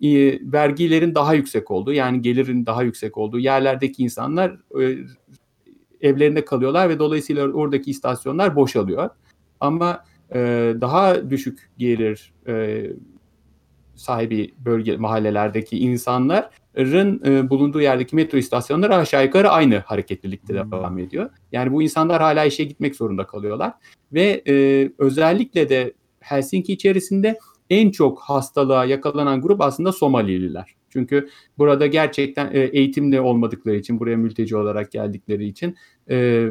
E, 0.03 0.39
vergilerin 0.53 1.15
daha 1.15 1.35
yüksek 1.35 1.71
olduğu 1.71 1.93
yani 1.93 2.23
gelirin 2.23 2.67
daha 2.67 2.83
yüksek 2.83 3.19
olduğu 3.19 3.39
yerlerdeki 3.39 4.03
insanlar 4.03 4.51
e, 4.81 4.99
evlerinde 6.01 6.45
kalıyorlar 6.45 6.89
ve 6.89 6.99
dolayısıyla 6.99 7.49
oradaki 7.49 7.91
istasyonlar 7.91 8.57
boşalıyor. 8.57 9.11
Ama 9.61 10.05
daha 10.81 11.31
düşük 11.31 11.71
gelir 11.79 12.33
sahibi 13.95 14.55
bölge 14.59 14.97
mahallelerdeki 14.97 15.79
insanların 16.77 17.23
e, 17.27 17.51
bulunduğu 17.51 17.81
yerdeki 17.81 18.17
metro 18.17 18.39
istasyonları 18.39 18.97
aşağı 18.97 19.25
yukarı 19.25 19.51
aynı 19.51 19.79
hareketlilikte 19.79 20.63
hmm. 20.63 20.73
devam 20.73 20.99
ediyor. 20.99 21.31
Yani 21.53 21.73
bu 21.73 21.83
insanlar 21.83 22.23
hala 22.23 22.45
işe 22.45 22.65
gitmek 22.65 22.97
zorunda 22.97 23.27
kalıyorlar 23.27 23.73
ve 24.13 24.43
e, 24.49 24.91
özellikle 24.99 25.69
de 25.69 25.93
Helsinki 26.21 26.73
içerisinde 26.73 27.39
en 27.71 27.91
çok 27.91 28.21
hastalığa 28.21 28.85
yakalanan 28.85 29.41
grup 29.41 29.61
aslında 29.61 29.93
Somalililer. 29.93 30.75
Çünkü 30.91 31.29
burada 31.59 31.87
gerçekten 31.87 32.51
e, 32.53 32.59
eğitimli 32.59 33.21
olmadıkları 33.21 33.77
için, 33.77 34.01
buraya 34.01 34.17
mülteci 34.17 34.57
olarak 34.57 34.93
geldikleri 34.93 35.45
için 35.45 35.77
e, 36.11 36.49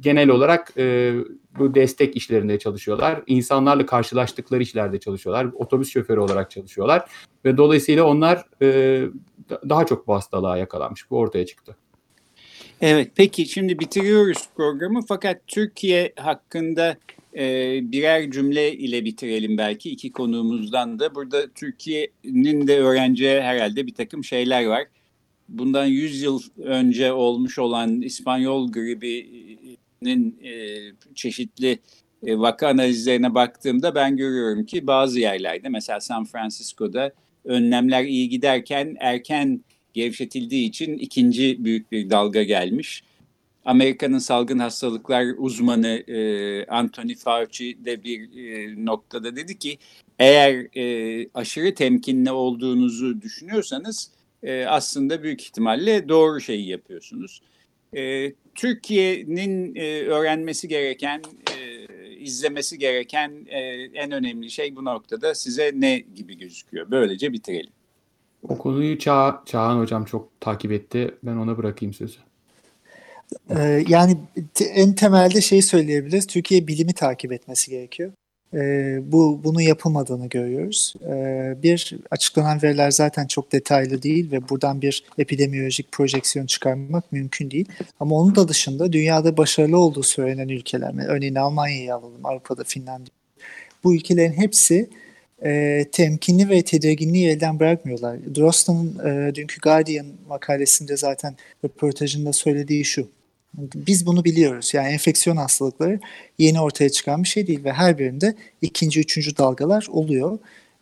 genel 0.00 0.28
olarak 0.28 0.72
e, 0.76 1.14
bu 1.58 1.74
destek 1.74 2.16
işlerinde 2.16 2.58
çalışıyorlar. 2.58 3.22
İnsanlarla 3.26 3.86
karşılaştıkları 3.86 4.62
işlerde 4.62 5.00
çalışıyorlar. 5.00 5.46
Otobüs 5.54 5.90
şoförü 5.90 6.20
olarak 6.20 6.50
çalışıyorlar. 6.50 7.10
Ve 7.44 7.56
dolayısıyla 7.56 8.04
onlar 8.04 8.44
e, 8.62 9.00
daha 9.68 9.86
çok 9.86 10.06
bu 10.06 10.14
hastalığa 10.14 10.56
yakalanmış. 10.56 11.10
Bu 11.10 11.18
ortaya 11.18 11.46
çıktı. 11.46 11.76
Evet 12.80 13.10
peki 13.14 13.46
şimdi 13.46 13.78
bitiriyoruz 13.78 14.48
programı 14.56 15.00
fakat 15.08 15.40
Türkiye 15.46 16.12
hakkında 16.16 16.96
e, 17.36 17.44
birer 17.92 18.30
cümle 18.30 18.72
ile 18.72 19.04
bitirelim 19.04 19.58
belki 19.58 19.90
iki 19.90 20.12
konuğumuzdan 20.12 20.98
da. 20.98 21.14
Burada 21.14 21.50
Türkiye'nin 21.54 22.68
de 22.68 22.80
öğrenciye 22.80 23.42
herhalde 23.42 23.86
bir 23.86 23.94
takım 23.94 24.24
şeyler 24.24 24.66
var. 24.66 24.84
Bundan 25.48 25.86
100 25.86 26.22
yıl 26.22 26.42
önce 26.58 27.12
olmuş 27.12 27.58
olan 27.58 28.00
İspanyol 28.00 28.72
gribinin 28.72 30.38
e, 30.42 30.80
çeşitli 31.14 31.78
e, 32.26 32.38
vaka 32.38 32.68
analizlerine 32.68 33.34
baktığımda 33.34 33.94
ben 33.94 34.16
görüyorum 34.16 34.66
ki 34.66 34.86
bazı 34.86 35.20
yerlerde 35.20 35.68
mesela 35.68 36.00
San 36.00 36.24
Francisco'da 36.24 37.12
önlemler 37.44 38.04
iyi 38.04 38.28
giderken 38.28 38.96
erken 39.00 39.64
gevşetildiği 39.94 40.68
için 40.68 40.98
ikinci 40.98 41.64
büyük 41.64 41.92
bir 41.92 42.10
dalga 42.10 42.42
gelmiş. 42.42 43.02
Amerika'nın 43.64 44.18
salgın 44.18 44.58
hastalıklar 44.58 45.26
uzmanı 45.38 45.88
e, 45.88 46.66
Anthony 46.66 47.14
Fauci 47.14 47.84
de 47.84 48.04
bir 48.04 48.20
e, 48.36 48.84
noktada 48.84 49.36
dedi 49.36 49.58
ki 49.58 49.78
eğer 50.18 50.76
e, 50.76 51.28
aşırı 51.34 51.74
temkinli 51.74 52.32
olduğunuzu 52.32 53.22
düşünüyorsanız 53.22 54.10
e, 54.44 54.66
aslında 54.66 55.22
büyük 55.22 55.42
ihtimalle 55.42 56.08
doğru 56.08 56.40
şeyi 56.40 56.68
yapıyorsunuz. 56.68 57.42
E, 57.96 58.32
Türkiye'nin 58.54 59.74
e, 59.74 60.02
öğrenmesi 60.02 60.68
gereken, 60.68 61.22
e, 61.58 61.86
izlemesi 62.16 62.78
gereken 62.78 63.46
e, 63.48 63.58
en 63.94 64.12
önemli 64.12 64.50
şey 64.50 64.76
bu 64.76 64.84
noktada 64.84 65.34
size 65.34 65.72
ne 65.74 65.98
gibi 65.98 66.38
gözüküyor? 66.38 66.90
Böylece 66.90 67.32
bitirelim. 67.32 67.72
O 68.48 68.58
konuyu 68.58 69.00
Ça 69.00 69.42
Çağhan 69.46 69.78
Hocam 69.78 70.04
çok 70.04 70.40
takip 70.40 70.72
etti. 70.72 71.14
Ben 71.22 71.36
ona 71.36 71.58
bırakayım 71.58 71.94
sözü. 71.94 72.18
Ee, 73.50 73.84
yani 73.88 74.16
en 74.74 74.94
temelde 74.94 75.40
şey 75.40 75.62
söyleyebiliriz. 75.62 76.26
Türkiye 76.26 76.66
bilimi 76.66 76.92
takip 76.92 77.32
etmesi 77.32 77.70
gerekiyor. 77.70 78.12
Ee, 78.54 78.98
bu 79.12 79.40
bunu 79.44 79.62
yapılmadığını 79.62 80.26
görüyoruz. 80.26 80.94
Ee, 81.06 81.62
bir 81.62 81.96
açıklanan 82.10 82.62
veriler 82.62 82.90
zaten 82.90 83.26
çok 83.26 83.52
detaylı 83.52 84.02
değil 84.02 84.32
ve 84.32 84.48
buradan 84.48 84.82
bir 84.82 85.04
epidemiolojik 85.18 85.92
projeksiyon 85.92 86.46
çıkarmak 86.46 87.12
mümkün 87.12 87.50
değil. 87.50 87.68
Ama 88.00 88.16
onun 88.16 88.34
da 88.34 88.48
dışında 88.48 88.92
dünyada 88.92 89.36
başarılı 89.36 89.78
olduğu 89.78 90.02
söylenen 90.02 90.48
ülkeler, 90.48 91.08
örneğin 91.08 91.34
Almanya'yı 91.34 91.94
alalım, 91.94 92.20
Avrupa'da 92.26 92.64
Finlandiya. 92.64 93.14
Bu 93.84 93.94
ülkelerin 93.94 94.32
hepsi 94.32 94.90
e, 95.44 95.84
temkinli 95.92 96.48
ve 96.48 96.62
tedirginliği 96.62 97.28
elden 97.28 97.60
bırakmıyorlar. 97.60 98.34
Drostan'ın 98.34 98.98
e, 99.08 99.34
dünkü 99.34 99.60
Guardian 99.60 100.06
makalesinde 100.28 100.96
zaten 100.96 101.36
röportajında 101.64 102.32
söylediği 102.32 102.84
şu. 102.84 103.08
Biz 103.58 104.06
bunu 104.06 104.24
biliyoruz. 104.24 104.74
Yani 104.74 104.88
enfeksiyon 104.88 105.36
hastalıkları 105.36 106.00
yeni 106.38 106.60
ortaya 106.60 106.88
çıkan 106.90 107.22
bir 107.22 107.28
şey 107.28 107.46
değil 107.46 107.64
ve 107.64 107.72
her 107.72 107.98
birinde 107.98 108.34
ikinci, 108.62 109.00
üçüncü 109.00 109.36
dalgalar 109.36 109.86
oluyor. 109.90 110.38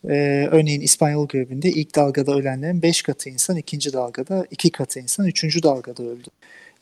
Ee, 0.08 0.48
örneğin 0.50 0.80
İspanyol 0.80 1.28
gribinde 1.28 1.70
ilk 1.70 1.96
dalgada 1.96 2.34
ölenlerin 2.34 2.82
5 2.82 3.02
katı 3.02 3.30
insan, 3.30 3.56
ikinci 3.56 3.92
dalgada 3.92 4.46
2 4.50 4.70
katı 4.70 5.00
insan, 5.00 5.26
üçüncü 5.26 5.62
dalgada 5.62 6.02
öldü. 6.02 6.28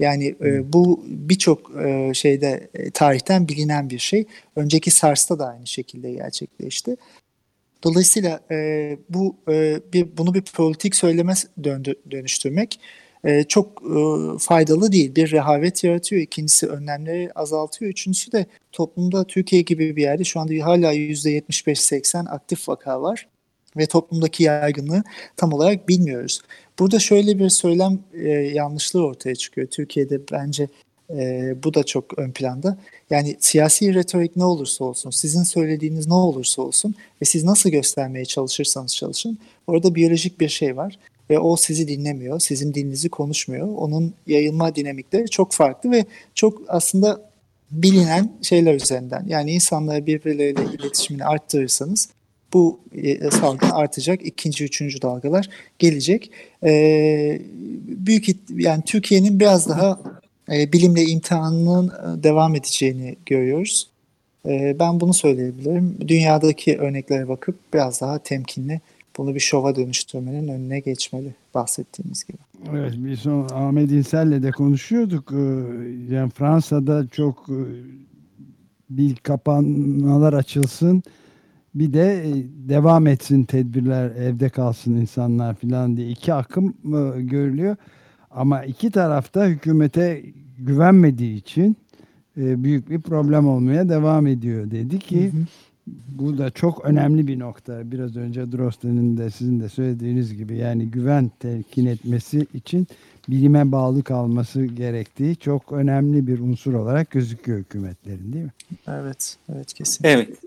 Yani 0.01 0.35
e, 0.45 0.73
bu 0.73 1.05
birçok 1.07 1.73
e, 1.85 2.15
şeyde 2.15 2.69
e, 2.75 2.91
tarihten 2.91 3.49
bilinen 3.49 3.91
bir 3.91 3.99
şey. 3.99 4.25
Önceki 4.57 4.91
SARS'ta 4.91 5.39
da 5.39 5.49
aynı 5.49 5.67
şekilde 5.67 6.13
gerçekleşti. 6.13 6.97
Dolayısıyla 7.83 8.41
e, 8.51 8.99
bu 9.09 9.37
e, 9.49 9.81
bir 9.93 10.17
bunu 10.17 10.35
bir 10.35 10.43
politik 10.43 10.95
söyleme 10.95 11.35
döndü, 11.65 11.95
dönüştürmek 12.11 12.81
e, 13.25 13.45
çok 13.45 13.83
e, 13.83 14.39
faydalı 14.39 14.93
değil. 14.93 15.15
Bir 15.15 15.31
rehavet 15.31 15.85
yaratıyor. 15.85 16.23
İkincisi 16.23 16.67
önlemleri 16.67 17.31
azaltıyor. 17.35 17.91
Üçüncüsü 17.91 18.33
de 18.33 18.47
toplumda 18.73 19.25
Türkiye 19.25 19.63
gibi 19.63 19.97
bir 19.97 20.03
yerde 20.03 20.25
şu 20.25 20.41
anda 20.41 20.67
hala 20.67 20.95
%75-80 20.95 22.29
aktif 22.29 22.69
vaka 22.69 23.03
var 23.03 23.29
ve 23.77 23.87
toplumdaki 23.87 24.43
yaygınlığı 24.43 25.03
tam 25.37 25.53
olarak 25.53 25.89
bilmiyoruz. 25.89 26.41
Burada 26.79 26.99
şöyle 26.99 27.39
bir 27.39 27.49
söylem 27.49 27.99
e, 28.15 28.29
yanlışlığı 28.29 29.05
ortaya 29.07 29.35
çıkıyor. 29.35 29.67
Türkiye'de 29.67 30.21
bence 30.33 30.69
e, 31.11 31.55
bu 31.65 31.75
da 31.75 31.83
çok 31.83 32.19
ön 32.19 32.33
planda. 32.33 32.79
Yani 33.11 33.37
siyasi 33.41 33.95
retorik 33.95 34.37
ne 34.37 34.45
olursa 34.45 34.85
olsun, 34.85 35.11
sizin 35.11 35.43
söylediğiniz 35.43 36.07
ne 36.07 36.15
olursa 36.15 36.63
olsun 36.63 36.95
ve 37.23 37.25
siz 37.25 37.45
nasıl 37.45 37.71
göstermeye 37.71 38.25
çalışırsanız 38.25 38.97
çalışın, 38.97 39.39
orada 39.67 39.95
biyolojik 39.95 40.41
bir 40.41 40.49
şey 40.49 40.77
var 40.77 40.99
ve 41.31 41.39
o 41.39 41.57
sizi 41.57 41.89
dinlemiyor, 41.89 42.41
sizin 42.41 42.75
dilinizi 42.75 43.09
konuşmuyor. 43.09 43.69
Onun 43.77 44.15
yayılma 44.27 44.75
dinamikleri 44.75 45.29
çok 45.29 45.53
farklı 45.53 45.91
ve 45.91 46.05
çok 46.35 46.63
aslında 46.69 47.31
bilinen 47.71 48.33
şeyler 48.43 48.75
üzerinden. 48.75 49.25
Yani 49.29 49.53
insanlar 49.53 50.07
birbirleriyle 50.07 50.63
iletişimini 50.79 51.25
arttırırsanız 51.25 52.09
bu 52.53 52.81
e, 52.95 53.31
salgın 53.31 53.71
artacak. 53.71 54.27
ikinci, 54.27 54.65
üçüncü 54.65 55.03
dalgalar 55.03 55.49
gelecek. 55.79 56.31
Ee, 56.65 57.43
büyük 57.87 58.27
yani 58.57 58.83
Türkiye'nin 58.87 59.41
biraz 59.41 59.69
daha 59.69 60.01
e, 60.53 60.73
bilimle 60.73 61.05
imtihanının 61.05 61.89
e, 61.89 62.23
devam 62.23 62.55
edeceğini 62.55 63.17
görüyoruz. 63.27 63.91
E, 64.49 64.77
ben 64.79 65.01
bunu 65.01 65.15
söyleyebilirim. 65.15 65.97
Dünyadaki 66.09 66.79
örneklere 66.79 67.29
bakıp 67.29 67.59
biraz 67.75 68.01
daha 68.01 68.19
temkinli 68.19 68.81
bunu 69.17 69.35
bir 69.35 69.41
şova 69.41 69.77
dönüştürmenin 69.77 70.49
önüne 70.49 70.81
geçmeli 70.81 71.35
bahsettiğimiz 71.55 72.25
gibi. 72.25 72.39
Evet 72.71 72.95
bir 72.97 73.17
son 73.17 73.49
Ahmet 73.53 73.91
İnsel'le 73.91 74.43
de 74.43 74.51
konuşuyorduk. 74.51 75.33
Ee, 75.33 75.37
yani 76.15 76.31
Fransa'da 76.31 77.09
çok 77.09 77.47
e, 77.49 77.61
bir 78.91 79.17
kapanmalar 79.17 80.33
açılsın 80.33 81.03
bir 81.75 81.93
de 81.93 82.29
e, 82.29 82.33
devam 82.69 83.07
etsin 83.07 83.45
tedbirler 83.45 84.11
evde 84.11 84.49
kalsın 84.49 84.97
insanlar 84.97 85.55
filan 85.55 85.97
diye 85.97 86.09
iki 86.09 86.35
akım 86.35 86.69
e, 86.69 87.23
görülüyor. 87.23 87.77
Ama 88.31 88.65
iki 88.65 88.91
tarafta 88.91 89.47
hükümete 89.47 90.23
güvenmediği 90.59 91.37
için 91.37 91.77
büyük 92.37 92.91
bir 92.91 93.01
problem 93.01 93.49
olmaya 93.49 93.89
devam 93.89 94.27
ediyor 94.27 94.71
dedi 94.71 94.99
ki 94.99 95.33
hı 95.33 95.37
hı. 95.37 95.41
Bu 96.09 96.39
da 96.39 96.51
çok 96.51 96.85
önemli 96.85 97.27
bir 97.27 97.39
nokta. 97.39 97.91
Biraz 97.91 98.17
önce 98.17 98.53
Drosten'in 98.53 99.17
de 99.17 99.31
sizin 99.31 99.61
de 99.61 99.69
söylediğiniz 99.69 100.37
gibi 100.37 100.57
yani 100.57 100.91
güven 100.91 101.31
telkin 101.41 101.87
etmesi 101.87 102.47
için 102.55 102.87
bilime 103.29 103.73
bağlı 103.73 104.03
kalması 104.03 104.65
gerektiği 104.65 105.37
çok 105.37 105.73
önemli 105.73 106.27
bir 106.27 106.39
unsur 106.39 106.75
olarak 106.75 107.11
gözüküyor 107.11 107.59
hükümetlerin 107.59 108.33
değil 108.33 108.45
mi? 108.45 108.53
Evet, 108.89 109.37
evet 109.55 109.75
kesinlikle. 109.75 110.11
Evet. 110.11 110.39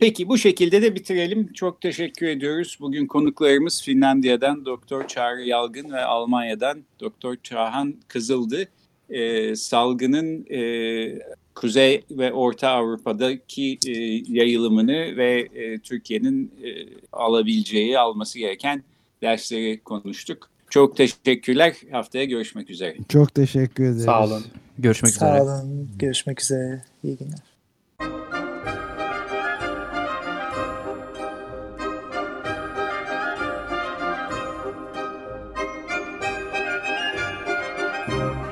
Peki 0.00 0.28
bu 0.28 0.38
şekilde 0.38 0.82
de 0.82 0.94
bitirelim. 0.94 1.52
Çok 1.52 1.80
teşekkür 1.80 2.26
ediyoruz. 2.26 2.78
Bugün 2.80 3.06
konuklarımız 3.06 3.82
Finlandiya'dan 3.82 4.64
Doktor 4.64 5.06
Çağrı 5.06 5.42
Yalgın 5.42 5.92
ve 5.92 6.04
Almanya'dan 6.04 6.84
Doktor 7.00 7.36
Çağhan 7.42 7.94
Kızıldı. 8.08 8.68
Ee, 9.10 9.56
salgının 9.56 10.46
e, 10.50 10.60
Kuzey 11.54 12.04
ve 12.10 12.32
Orta 12.32 12.68
Avrupa'daki 12.68 13.78
e, 13.86 13.92
yayılımını 14.28 15.16
ve 15.16 15.48
e, 15.54 15.78
Türkiye'nin 15.78 16.52
e, 16.64 16.68
alabileceği, 17.12 17.98
alması 17.98 18.38
gereken 18.38 18.82
dersleri 19.22 19.80
konuştuk. 19.80 20.50
Çok 20.70 20.96
teşekkürler. 20.96 21.76
Haftaya 21.90 22.24
görüşmek 22.24 22.70
üzere. 22.70 22.96
Çok 23.08 23.34
teşekkür 23.34 23.84
ederiz. 23.84 24.04
Sağ 24.04 24.24
olun. 24.24 24.44
Görüşmek 24.78 25.12
Sağ 25.12 25.26
üzere. 25.26 25.46
Sağ 25.46 25.62
olun. 25.62 25.90
Görüşmek 25.98 26.40
üzere. 26.40 26.82
İyi 27.04 27.16
günler. 27.16 27.52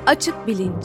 Açık 0.06 0.46
Bilinç 0.46 0.84